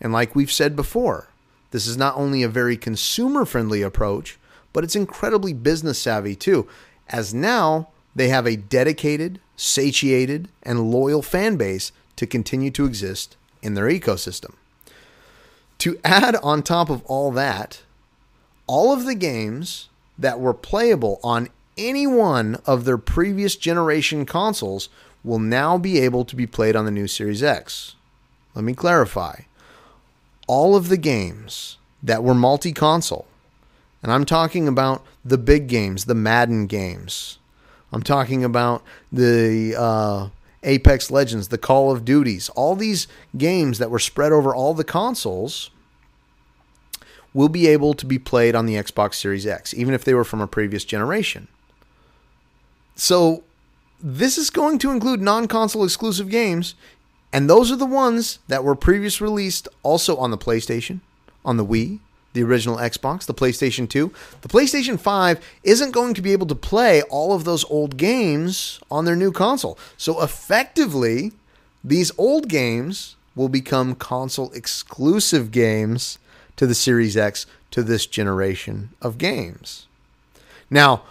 And 0.00 0.12
like 0.12 0.34
we've 0.34 0.50
said 0.50 0.74
before, 0.74 1.28
this 1.70 1.86
is 1.86 1.96
not 1.96 2.16
only 2.16 2.42
a 2.42 2.48
very 2.48 2.76
consumer 2.76 3.44
friendly 3.44 3.82
approach, 3.82 4.38
but 4.72 4.82
it's 4.82 4.96
incredibly 4.96 5.52
business 5.52 6.00
savvy 6.00 6.34
too, 6.34 6.66
as 7.08 7.32
now 7.32 7.88
they 8.14 8.28
have 8.28 8.46
a 8.46 8.56
dedicated, 8.56 9.40
satiated, 9.56 10.48
and 10.62 10.90
loyal 10.90 11.22
fan 11.22 11.56
base 11.56 11.92
to 12.16 12.26
continue 12.26 12.70
to 12.72 12.86
exist 12.86 13.36
in 13.62 13.74
their 13.74 13.86
ecosystem. 13.86 14.54
To 15.80 15.98
add 16.04 16.36
on 16.36 16.62
top 16.62 16.90
of 16.90 17.02
all 17.06 17.30
that, 17.32 17.82
all 18.66 18.92
of 18.92 19.06
the 19.06 19.14
games 19.14 19.88
that 20.18 20.38
were 20.38 20.52
playable 20.52 21.18
on 21.24 21.48
any 21.78 22.06
one 22.06 22.58
of 22.66 22.84
their 22.84 22.98
previous 22.98 23.56
generation 23.56 24.26
consoles 24.26 24.90
will 25.24 25.38
now 25.38 25.78
be 25.78 25.98
able 25.98 26.26
to 26.26 26.36
be 26.36 26.46
played 26.46 26.76
on 26.76 26.84
the 26.84 26.90
new 26.90 27.08
Series 27.08 27.42
X. 27.42 27.94
Let 28.54 28.64
me 28.64 28.74
clarify. 28.74 29.40
All 30.46 30.76
of 30.76 30.88
the 30.88 30.98
games 30.98 31.78
that 32.02 32.22
were 32.22 32.34
multi 32.34 32.72
console, 32.72 33.26
and 34.02 34.12
I'm 34.12 34.26
talking 34.26 34.68
about 34.68 35.02
the 35.24 35.38
big 35.38 35.66
games, 35.66 36.04
the 36.04 36.14
Madden 36.14 36.66
games. 36.66 37.38
I'm 37.90 38.02
talking 38.02 38.44
about 38.44 38.82
the 39.10 39.74
uh, 39.78 40.28
Apex 40.62 41.10
Legends, 41.10 41.48
the 41.48 41.58
Call 41.58 41.90
of 41.90 42.04
Duties, 42.04 42.48
all 42.50 42.76
these 42.76 43.06
games 43.36 43.78
that 43.78 43.90
were 43.90 43.98
spread 43.98 44.32
over 44.32 44.54
all 44.54 44.74
the 44.74 44.84
consoles 44.84 45.70
will 47.32 47.48
be 47.48 47.66
able 47.68 47.94
to 47.94 48.06
be 48.06 48.18
played 48.18 48.54
on 48.54 48.66
the 48.66 48.74
Xbox 48.74 49.14
Series 49.14 49.46
X, 49.46 49.72
even 49.72 49.94
if 49.94 50.04
they 50.04 50.14
were 50.14 50.24
from 50.24 50.40
a 50.40 50.46
previous 50.46 50.84
generation. 50.84 51.48
So, 52.94 53.44
this 54.02 54.36
is 54.36 54.50
going 54.50 54.78
to 54.78 54.90
include 54.90 55.20
non 55.20 55.46
console 55.46 55.84
exclusive 55.84 56.28
games, 56.28 56.74
and 57.32 57.48
those 57.48 57.70
are 57.70 57.76
the 57.76 57.86
ones 57.86 58.40
that 58.48 58.64
were 58.64 58.74
previously 58.74 59.24
released 59.24 59.68
also 59.82 60.16
on 60.16 60.30
the 60.30 60.38
PlayStation, 60.38 61.00
on 61.44 61.56
the 61.56 61.64
Wii, 61.64 62.00
the 62.32 62.42
original 62.42 62.76
Xbox, 62.76 63.26
the 63.26 63.34
PlayStation 63.34 63.88
2. 63.88 64.12
The 64.42 64.48
PlayStation 64.48 64.98
5 64.98 65.44
isn't 65.64 65.90
going 65.90 66.14
to 66.14 66.22
be 66.22 66.32
able 66.32 66.46
to 66.46 66.54
play 66.54 67.02
all 67.02 67.32
of 67.32 67.44
those 67.44 67.64
old 67.70 67.96
games 67.96 68.80
on 68.90 69.04
their 69.04 69.16
new 69.16 69.32
console. 69.32 69.78
So 69.96 70.22
effectively, 70.22 71.32
these 71.82 72.12
old 72.18 72.48
games 72.48 73.16
will 73.34 73.48
become 73.48 73.94
console 73.94 74.52
exclusive 74.52 75.50
games 75.50 76.18
to 76.56 76.66
the 76.66 76.74
Series 76.74 77.16
X 77.16 77.46
to 77.70 77.82
this 77.82 78.06
generation 78.06 78.90
of 79.00 79.18
games. 79.18 79.86
Now, 80.68 81.02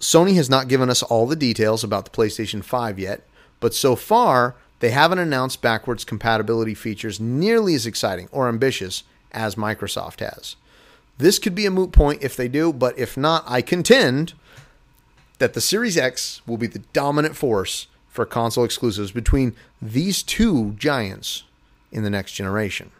Sony 0.00 0.34
has 0.34 0.48
not 0.48 0.68
given 0.68 0.90
us 0.90 1.02
all 1.02 1.26
the 1.26 1.36
details 1.36 1.84
about 1.84 2.04
the 2.04 2.10
PlayStation 2.10 2.64
5 2.64 2.98
yet, 2.98 3.22
but 3.60 3.74
so 3.74 3.94
far 3.94 4.56
they 4.80 4.90
haven't 4.90 5.18
announced 5.18 5.60
backwards 5.60 6.04
compatibility 6.04 6.74
features 6.74 7.20
nearly 7.20 7.74
as 7.74 7.86
exciting 7.86 8.28
or 8.32 8.48
ambitious 8.48 9.02
as 9.32 9.54
Microsoft 9.54 10.20
has. 10.20 10.56
This 11.18 11.38
could 11.38 11.54
be 11.54 11.66
a 11.66 11.70
moot 11.70 11.92
point 11.92 12.22
if 12.22 12.36
they 12.36 12.48
do, 12.48 12.72
but 12.72 12.98
if 12.98 13.16
not, 13.16 13.44
I 13.46 13.60
contend 13.62 14.32
that 15.38 15.54
the 15.54 15.60
Series 15.60 15.96
X 15.96 16.40
will 16.46 16.56
be 16.56 16.66
the 16.66 16.80
dominant 16.92 17.36
force 17.36 17.88
for 18.08 18.26
console 18.26 18.64
exclusives 18.64 19.12
between 19.12 19.54
these 19.80 20.22
two 20.22 20.72
giants 20.72 21.44
in 21.92 22.02
the 22.02 22.10
next 22.10 22.32
generation. 22.32 22.90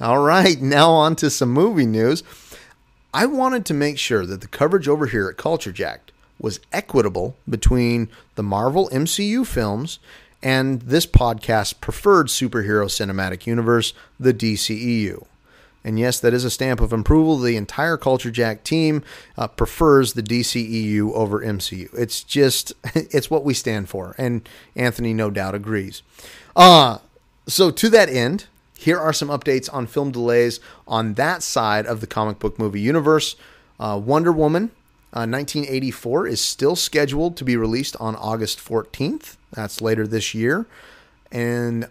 All 0.00 0.20
right, 0.20 0.60
now 0.60 0.90
on 0.90 1.16
to 1.16 1.30
some 1.30 1.50
movie 1.50 1.86
news. 1.86 2.22
I 3.12 3.26
wanted 3.26 3.64
to 3.66 3.74
make 3.74 3.98
sure 3.98 4.26
that 4.26 4.40
the 4.40 4.48
coverage 4.48 4.86
over 4.86 5.06
here 5.06 5.28
at 5.28 5.36
Culture 5.36 5.72
Jacked 5.72 6.12
was 6.38 6.60
equitable 6.72 7.36
between 7.48 8.08
the 8.36 8.42
Marvel 8.42 8.88
MCU 8.90 9.44
films 9.44 9.98
and 10.42 10.82
this 10.82 11.06
podcast's 11.06 11.72
preferred 11.72 12.28
superhero 12.28 12.86
cinematic 12.86 13.46
universe, 13.46 13.92
the 14.18 14.34
DCEU. 14.34 15.26
And 15.84 15.98
yes, 15.98 16.20
that 16.20 16.34
is 16.34 16.44
a 16.44 16.50
stamp 16.50 16.80
of 16.80 16.92
approval. 16.92 17.38
The 17.38 17.56
entire 17.56 17.96
Culture 17.96 18.30
Jacked 18.30 18.64
team 18.64 19.02
uh, 19.36 19.48
prefers 19.48 20.12
the 20.12 20.22
DCEU 20.22 21.12
over 21.12 21.40
MCU. 21.40 21.88
It's 21.94 22.22
just, 22.22 22.74
it's 22.94 23.30
what 23.30 23.44
we 23.44 23.54
stand 23.54 23.88
for. 23.88 24.14
And 24.18 24.46
Anthony, 24.76 25.14
no 25.14 25.30
doubt, 25.30 25.54
agrees. 25.54 26.02
Uh, 26.54 26.98
so, 27.46 27.70
to 27.70 27.88
that 27.88 28.10
end, 28.10 28.46
here 28.76 28.98
are 28.98 29.12
some 29.12 29.28
updates 29.28 29.72
on 29.72 29.86
film 29.86 30.10
delays 30.10 30.60
on 30.86 31.14
that 31.14 31.42
side 31.42 31.86
of 31.86 32.00
the 32.00 32.06
comic 32.06 32.38
book 32.38 32.58
movie 32.58 32.80
universe. 32.80 33.34
Uh, 33.80 33.98
Wonder 34.04 34.32
Woman 34.32 34.64
uh, 35.14 35.24
1984 35.24 36.26
is 36.26 36.40
still 36.40 36.76
scheduled 36.76 37.36
to 37.38 37.44
be 37.44 37.56
released 37.56 37.96
on 37.98 38.14
August 38.14 38.58
14th. 38.58 39.37
That's 39.52 39.80
later 39.80 40.06
this 40.06 40.34
year. 40.34 40.66
And 41.30 41.88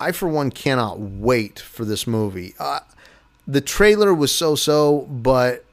I, 0.00 0.12
for 0.12 0.28
one, 0.28 0.50
cannot 0.50 0.98
wait 1.00 1.58
for 1.58 1.84
this 1.84 2.06
movie. 2.06 2.54
Uh, 2.58 2.80
the 3.46 3.60
trailer 3.60 4.12
was 4.14 4.32
so 4.32 4.54
so, 4.54 5.02
but 5.10 5.64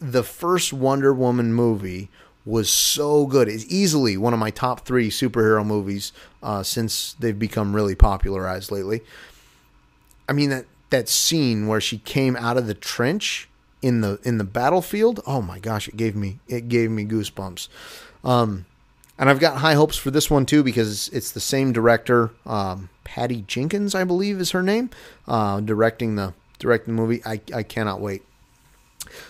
the 0.00 0.22
first 0.22 0.72
Wonder 0.72 1.12
Woman 1.12 1.54
movie 1.54 2.10
was 2.44 2.68
so 2.68 3.26
good. 3.26 3.48
It's 3.48 3.64
easily 3.68 4.16
one 4.16 4.32
of 4.34 4.40
my 4.40 4.50
top 4.50 4.84
three 4.84 5.10
superhero 5.10 5.64
movies 5.64 6.12
uh, 6.42 6.62
since 6.62 7.14
they've 7.14 7.38
become 7.38 7.74
really 7.74 7.94
popularized 7.94 8.70
lately. 8.70 9.02
I 10.28 10.32
mean 10.32 10.50
that 10.50 10.66
that 10.90 11.08
scene 11.08 11.66
where 11.66 11.80
she 11.80 11.98
came 11.98 12.36
out 12.36 12.56
of 12.56 12.66
the 12.66 12.74
trench 12.74 13.48
in 13.80 14.00
the 14.00 14.18
in 14.24 14.38
the 14.38 14.44
battlefield. 14.44 15.20
Oh 15.26 15.42
my 15.42 15.58
gosh, 15.58 15.88
it 15.88 15.96
gave 15.96 16.16
me 16.16 16.40
it 16.48 16.68
gave 16.68 16.90
me 16.90 17.04
goosebumps. 17.04 17.68
Um, 18.24 18.66
and 19.18 19.28
I've 19.28 19.40
got 19.40 19.58
high 19.58 19.74
hopes 19.74 19.96
for 19.96 20.10
this 20.10 20.30
one 20.30 20.46
too 20.46 20.62
because 20.62 21.08
it's 21.08 21.32
the 21.32 21.40
same 21.40 21.72
director, 21.72 22.30
um, 22.46 22.88
Patty 23.04 23.42
Jenkins, 23.46 23.94
I 23.94 24.04
believe 24.04 24.40
is 24.40 24.52
her 24.52 24.62
name, 24.62 24.90
uh, 25.28 25.60
directing 25.60 26.16
the 26.16 26.34
directing 26.58 26.94
the 26.94 27.00
movie. 27.02 27.22
I 27.24 27.40
I 27.54 27.62
cannot 27.62 28.00
wait. 28.00 28.22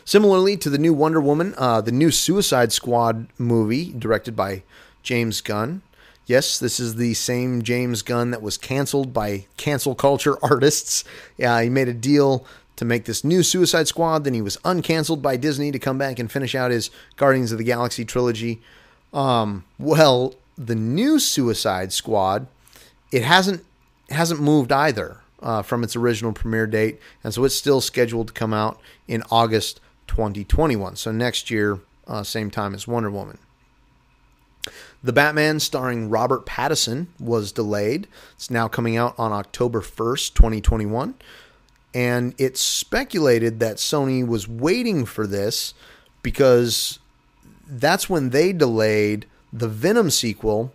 Similarly 0.05 0.57
to 0.59 0.71
the 0.71 0.79
new 0.79 0.95
Wonder 0.95 1.21
Woman, 1.21 1.55
uh, 1.57 1.81
the 1.81 1.93
new 1.93 2.11
Suicide 2.11 2.73
Squad 2.73 3.27
movie 3.39 3.93
directed 3.93 4.37
by 4.37 4.63
James 5.03 5.41
Gunn. 5.41 5.83
Yes, 6.27 6.59
this 6.59 6.79
is 6.79 6.95
the 6.95 7.15
same 7.15 7.63
James 7.63 8.03
Gunn 8.03 8.31
that 8.31 8.43
was 8.43 8.57
canceled 8.57 9.13
by 9.13 9.47
cancel 9.57 9.95
culture 9.95 10.37
artists. 10.43 11.05
Yeah, 11.37 11.61
he 11.63 11.69
made 11.69 11.89
a 11.89 11.95
deal 11.95 12.47
to 12.77 12.85
make 12.85 13.05
this 13.05 13.25
new 13.25 13.43
Suicide 13.43 13.89
Squad. 13.89 14.25
Then 14.25 14.35
he 14.35 14.43
was 14.43 14.57
uncanceled 14.59 15.21
by 15.23 15.37
Disney 15.37 15.73
to 15.73 15.79
come 15.79 15.99
back 15.99 16.19
and 16.19 16.31
finish 16.31 16.55
out 16.55 16.71
his 16.71 16.91
Guardians 17.17 17.53
of 17.53 17.59
the 17.59 17.65
Galaxy 17.65 18.05
trilogy. 18.05 18.63
Um, 19.13 19.65
well, 19.79 20.35
the 20.57 20.75
new 20.75 21.19
Suicide 21.19 21.93
Squad, 21.93 22.47
it 23.11 23.23
hasn't 23.23 23.65
hasn't 24.11 24.41
moved 24.41 24.73
either 24.73 25.21
uh, 25.43 25.63
from 25.63 25.83
its 25.83 25.97
original 25.97 26.33
premiere 26.33 26.67
date, 26.67 27.01
and 27.25 27.33
so 27.33 27.45
it's 27.45 27.55
still 27.55 27.81
scheduled 27.81 28.29
to 28.29 28.33
come 28.33 28.53
out 28.53 28.81
in 29.09 29.23
August 29.31 29.81
2021. 30.07 30.97
So 30.97 31.13
next 31.13 31.51
year, 31.51 31.81
uh, 32.07 32.23
same 32.23 32.51
time 32.51 32.75
as 32.75 32.87
Wonder 32.87 33.11
Woman. 33.11 33.39
The 35.03 35.13
Batman 35.13 35.59
starring 35.59 36.11
Robert 36.11 36.47
Pattinson 36.47 37.09
was 37.19 37.51
delayed. 37.51 38.07
It's 38.35 38.51
now 38.51 38.69
coming 38.69 38.97
out 38.97 39.15
on 39.19 39.33
October 39.33 39.81
1st, 39.81 40.35
2021. 40.35 41.15
And 41.95 42.35
it's 42.39 42.61
speculated 42.61 43.59
that 43.61 43.77
Sony 43.77 44.27
was 44.27 44.47
waiting 44.47 45.05
for 45.05 45.27
this 45.27 45.75
because 46.23 47.01
that's 47.67 48.09
when 48.09 48.31
they 48.31 48.53
delayed 48.53 49.27
the 49.53 49.69
Venom 49.69 50.11
sequel. 50.11 50.73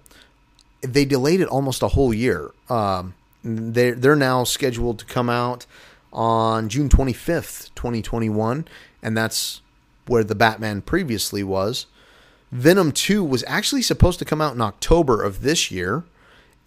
They 0.82 1.06
delayed 1.06 1.42
it 1.42 1.48
almost 1.48 1.82
a 1.82 1.90
whole 1.90 2.14
year. 2.14 2.52
Um, 2.70 3.16
they 3.44 3.92
they're 3.92 4.16
now 4.16 4.44
scheduled 4.44 5.00
to 5.00 5.06
come 5.06 5.30
out 5.30 5.66
on 6.14 6.70
June 6.70 6.90
25th, 6.90 7.74
2021, 7.76 8.68
and 9.02 9.18
that's 9.18 9.62
where 10.08 10.24
the 10.24 10.36
Batman 10.36 10.82
previously 10.82 11.44
was. 11.44 11.86
Venom 12.52 12.92
2 12.92 13.24
was 13.24 13.44
actually 13.46 13.82
supposed 13.82 14.20
to 14.20 14.26
come 14.26 14.42
out 14.42 14.56
in 14.56 14.62
October 14.62 15.22
of 15.22 15.42
this 15.42 15.70
year, 15.70 16.06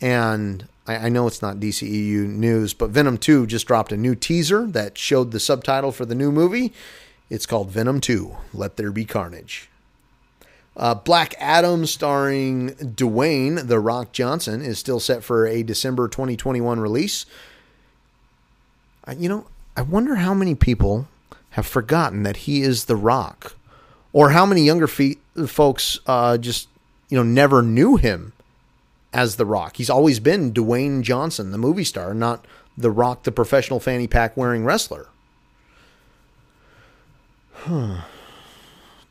and 0.00 0.68
I, 0.87 0.96
I 0.96 1.09
know 1.09 1.26
it's 1.26 1.40
not 1.40 1.56
DCEU 1.56 2.28
news, 2.28 2.74
but 2.74 2.90
Venom 2.90 3.16
2 3.16 3.46
just 3.46 3.66
dropped 3.66 3.92
a 3.92 3.96
new 3.96 4.14
teaser 4.14 4.66
that 4.68 4.98
showed 4.98 5.30
the 5.30 5.40
subtitle 5.40 5.92
for 5.92 6.04
the 6.04 6.14
new 6.14 6.30
movie. 6.30 6.72
It's 7.30 7.46
called 7.46 7.70
Venom 7.70 8.00
2 8.00 8.37
Let 8.52 8.76
There 8.76 8.92
Be 8.92 9.04
Carnage. 9.04 9.69
Uh, 10.76 10.94
Black 10.94 11.35
Adam, 11.38 11.85
starring 11.85 12.70
Dwayne 12.70 13.66
The 13.66 13.80
Rock 13.80 14.12
Johnson, 14.12 14.62
is 14.62 14.78
still 14.78 15.00
set 15.00 15.22
for 15.24 15.46
a 15.46 15.62
December 15.62 16.09
2021 16.09 16.78
release. 16.80 17.26
Uh, 19.06 19.14
you 19.18 19.28
know, 19.28 19.46
I 19.76 19.83
wonder 19.83 20.16
how 20.16 20.33
many 20.33 20.54
people 20.54 21.09
have 21.50 21.66
forgotten 21.66 22.22
that 22.22 22.38
he 22.38 22.62
is 22.62 22.85
The 22.85 22.96
Rock, 22.96 23.56
or 24.12 24.30
how 24.30 24.46
many 24.46 24.62
younger 24.62 24.87
fe- 24.87 25.18
folks 25.46 25.98
uh, 26.06 26.38
just 26.38 26.68
you 27.09 27.16
know 27.16 27.24
never 27.24 27.62
knew 27.62 27.96
him 27.96 28.33
as 29.12 29.37
The 29.37 29.46
Rock. 29.46 29.76
He's 29.76 29.90
always 29.90 30.20
been 30.20 30.52
Dwayne 30.52 31.02
Johnson, 31.02 31.50
the 31.50 31.59
movie 31.59 31.85
star, 31.85 32.14
not 32.14 32.46
The 32.78 32.90
Rock, 32.90 33.24
the 33.24 33.33
professional 33.33 33.80
fanny 33.80 34.06
pack 34.06 34.37
wearing 34.37 34.64
wrestler. 34.64 35.09
Huh. 37.52 38.02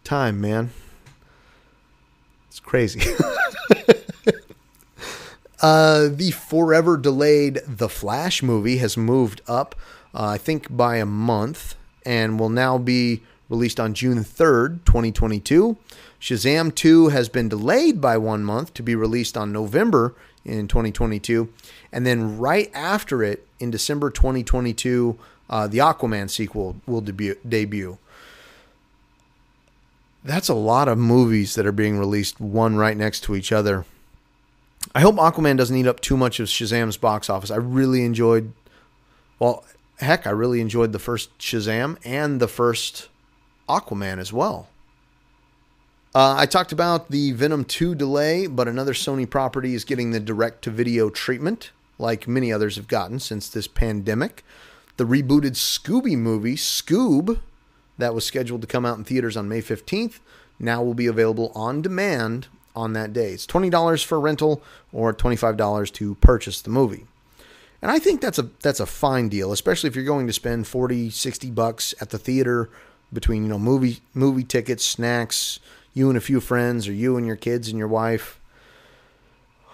Time, 0.03 0.41
man. 0.41 0.71
It's 2.49 2.59
crazy. 2.59 3.01
uh, 5.61 6.09
the 6.09 6.31
forever 6.31 6.97
delayed 6.97 7.61
The 7.67 7.89
Flash 7.89 8.41
movie 8.41 8.77
has 8.77 8.97
moved 8.97 9.41
up, 9.47 9.75
uh, 10.13 10.25
I 10.25 10.37
think, 10.37 10.75
by 10.75 10.97
a 10.97 11.05
month 11.05 11.75
and 12.05 12.39
will 12.39 12.49
now 12.49 12.77
be 12.77 13.21
released 13.49 13.79
on 13.79 13.93
June 13.93 14.23
3rd, 14.23 14.83
2022. 14.85 15.77
Shazam 16.19 16.73
2 16.73 17.09
has 17.09 17.29
been 17.29 17.49
delayed 17.49 18.01
by 18.01 18.17
one 18.17 18.43
month 18.43 18.73
to 18.75 18.83
be 18.83 18.95
released 18.95 19.37
on 19.37 19.51
November 19.51 20.15
in 20.43 20.67
2022. 20.67 21.51
And 21.91 22.05
then 22.05 22.37
right 22.37 22.69
after 22.73 23.23
it, 23.23 23.45
in 23.59 23.71
December 23.71 24.09
2022, 24.09 25.17
uh, 25.49 25.67
the 25.67 25.79
Aquaman 25.79 26.29
sequel 26.29 26.75
will 26.85 27.01
debut. 27.01 27.35
debut. 27.47 27.97
That's 30.23 30.49
a 30.49 30.53
lot 30.53 30.87
of 30.87 30.97
movies 30.97 31.55
that 31.55 31.65
are 31.65 31.71
being 31.71 31.97
released 31.97 32.41
one 32.41 32.75
right 32.75 32.97
next 32.97 33.21
to 33.21 33.35
each 33.35 33.51
other. 33.51 33.85
I 34.93 35.01
hope 35.01 35.15
Aquaman 35.15 35.57
doesn't 35.57 35.75
eat 35.75 35.87
up 35.87 35.99
too 35.99 36.17
much 36.17 36.39
of 36.39 36.47
Shazam's 36.47 36.97
box 36.97 37.29
office. 37.29 37.51
I 37.51 37.57
really 37.57 38.03
enjoyed, 38.03 38.53
well, 39.37 39.65
heck, 39.99 40.25
I 40.25 40.31
really 40.31 40.61
enjoyed 40.61 40.91
the 40.91 40.99
first 40.99 41.37
Shazam 41.37 41.97
and 42.03 42.39
the 42.39 42.47
first 42.47 43.09
Aquaman 43.67 44.19
as 44.19 44.33
well. 44.33 44.67
Uh, 46.15 46.35
I 46.37 46.47
talked 46.47 46.71
about 46.71 47.11
the 47.11 47.33
Venom 47.33 47.63
2 47.65 47.93
delay, 47.93 48.47
but 48.47 48.67
another 48.67 48.93
Sony 48.93 49.29
property 49.29 49.75
is 49.75 49.85
getting 49.85 50.11
the 50.11 50.19
direct 50.19 50.63
to 50.63 50.71
video 50.71 51.09
treatment, 51.09 51.71
like 51.99 52.27
many 52.27 52.51
others 52.51 52.77
have 52.77 52.87
gotten 52.87 53.19
since 53.19 53.47
this 53.47 53.67
pandemic. 53.67 54.43
The 54.97 55.05
rebooted 55.05 55.55
Scooby 55.55 56.17
movie, 56.17 56.55
Scoob, 56.55 57.39
that 57.99 58.15
was 58.15 58.25
scheduled 58.25 58.61
to 58.61 58.67
come 58.67 58.85
out 58.85 58.97
in 58.97 59.03
theaters 59.03 59.37
on 59.37 59.47
May 59.47 59.61
15th, 59.61 60.19
now 60.57 60.81
will 60.81 60.95
be 60.95 61.05
available 61.05 61.51
on 61.53 61.81
demand 61.81 62.47
on 62.75 62.93
that 62.93 63.13
day. 63.13 63.33
It's 63.33 63.45
$20 63.45 64.03
for 64.03 64.19
rental 64.19 64.61
or 64.91 65.13
$25 65.13 65.91
to 65.93 66.15
purchase 66.15 66.61
the 66.61 66.69
movie. 66.69 67.05
And 67.81 67.91
I 67.91 67.99
think 67.99 68.19
that's 68.19 68.39
a 68.39 68.49
that's 68.61 68.81
a 68.81 68.85
fine 68.85 69.29
deal, 69.29 69.53
especially 69.53 69.87
if 69.87 69.95
you're 69.95 70.03
going 70.03 70.27
to 70.27 70.33
spend 70.33 70.67
40, 70.67 71.09
60 71.09 71.51
bucks 71.51 71.93
at 72.01 72.09
the 72.09 72.17
theater 72.17 72.69
between, 73.13 73.43
you 73.43 73.49
know, 73.49 73.59
movie 73.59 73.99
movie 74.13 74.43
tickets, 74.43 74.83
snacks, 74.83 75.59
you 75.93 76.09
and 76.09 76.17
a 76.17 76.21
few 76.21 76.41
friends 76.41 76.87
or 76.87 76.93
you 76.93 77.15
and 77.15 77.25
your 77.25 77.37
kids 77.37 77.69
and 77.69 77.77
your 77.77 77.87
wife. 77.87 78.39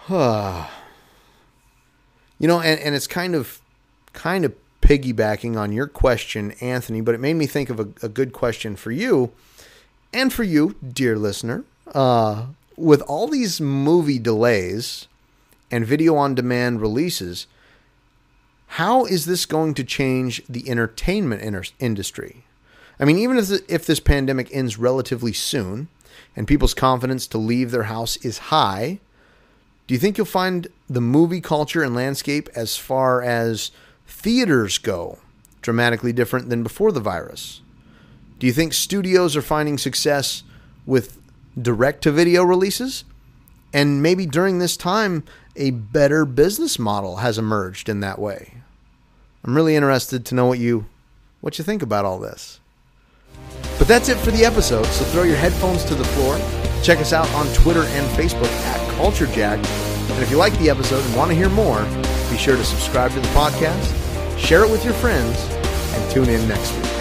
you 0.08 0.16
know, 2.40 2.60
and, 2.60 2.80
and 2.80 2.94
it's 2.94 3.08
kind 3.08 3.34
of 3.34 3.60
kind 4.12 4.44
of 4.44 4.54
piggybacking 4.86 5.56
on 5.56 5.72
your 5.72 5.88
question, 5.88 6.52
Anthony, 6.60 7.00
but 7.00 7.14
it 7.14 7.20
made 7.20 7.34
me 7.34 7.46
think 7.46 7.70
of 7.70 7.80
a, 7.80 7.88
a 8.02 8.08
good 8.08 8.32
question 8.32 8.76
for 8.76 8.92
you 8.92 9.32
and 10.12 10.32
for 10.32 10.44
you, 10.44 10.76
dear 10.86 11.18
listener. 11.18 11.64
Uh, 11.92 12.46
with 12.76 13.00
all 13.02 13.26
these 13.26 13.60
movie 13.60 14.20
delays 14.20 15.08
and 15.72 15.84
video 15.84 16.14
on 16.14 16.36
demand 16.36 16.80
releases, 16.80 17.48
how 18.68 19.04
is 19.04 19.24
this 19.24 19.44
going 19.44 19.74
to 19.74 19.82
change 19.82 20.40
the 20.48 20.70
entertainment 20.70 21.42
inter- 21.42 21.64
industry? 21.80 22.44
I 23.00 23.04
mean, 23.04 23.18
even 23.18 23.38
if, 23.38 23.48
the, 23.48 23.64
if 23.68 23.86
this 23.86 23.98
pandemic 23.98 24.48
ends 24.52 24.78
relatively 24.78 25.32
soon 25.32 25.88
and 26.36 26.46
people's 26.46 26.74
confidence 26.74 27.26
to 27.28 27.38
leave 27.38 27.72
their 27.72 27.84
house 27.84 28.16
is 28.18 28.38
high, 28.38 29.00
do 29.88 29.94
you 29.94 29.98
think 29.98 30.16
you'll 30.16 30.26
find 30.26 30.68
the 30.88 31.00
movie 31.00 31.40
culture 31.40 31.82
and 31.82 31.94
landscape 31.94 32.48
as 32.54 32.76
far 32.76 33.20
as 33.20 33.72
theaters 34.06 34.78
go 34.78 35.18
dramatically 35.62 36.12
different 36.12 36.48
than 36.48 36.62
before 36.62 36.92
the 36.92 37.00
virus? 37.00 37.60
Do 38.38 38.46
you 38.46 38.52
think 38.52 38.72
studios 38.72 39.36
are 39.36 39.42
finding 39.42 39.78
success 39.78 40.42
with 40.84 41.20
direct 41.60 42.02
to 42.02 42.12
video 42.12 42.44
releases? 42.44 43.04
And 43.72 44.02
maybe 44.02 44.26
during 44.26 44.58
this 44.58 44.76
time, 44.76 45.24
a 45.56 45.70
better 45.70 46.24
business 46.24 46.78
model 46.78 47.16
has 47.16 47.38
emerged 47.38 47.88
in 47.88 48.00
that 48.00 48.18
way. 48.18 48.54
I'm 49.44 49.54
really 49.54 49.76
interested 49.76 50.24
to 50.26 50.34
know 50.34 50.46
what 50.46 50.58
you 50.58 50.86
what 51.40 51.58
you 51.58 51.64
think 51.64 51.82
about 51.82 52.04
all 52.04 52.18
this. 52.18 52.60
But 53.78 53.86
that's 53.86 54.08
it 54.08 54.16
for 54.18 54.30
the 54.30 54.44
episode, 54.44 54.86
so 54.86 55.04
throw 55.04 55.22
your 55.22 55.36
headphones 55.36 55.84
to 55.84 55.94
the 55.94 56.04
floor. 56.04 56.38
Check 56.82 56.98
us 56.98 57.12
out 57.12 57.28
on 57.34 57.46
Twitter 57.54 57.82
and 57.82 58.06
Facebook 58.16 58.50
at 58.64 58.80
CultureJacked. 58.94 59.66
And 60.10 60.22
if 60.22 60.30
you 60.30 60.36
like 60.36 60.58
the 60.58 60.70
episode 60.70 61.04
and 61.04 61.16
want 61.16 61.30
to 61.30 61.36
hear 61.36 61.48
more, 61.50 61.84
be 62.30 62.36
sure 62.36 62.56
to 62.56 62.64
subscribe 62.64 63.12
to 63.12 63.20
the 63.20 63.28
podcast, 63.28 64.38
share 64.38 64.64
it 64.64 64.70
with 64.70 64.84
your 64.84 64.94
friends, 64.94 65.44
and 65.94 66.10
tune 66.10 66.28
in 66.28 66.46
next 66.48 66.74
week. 66.76 66.95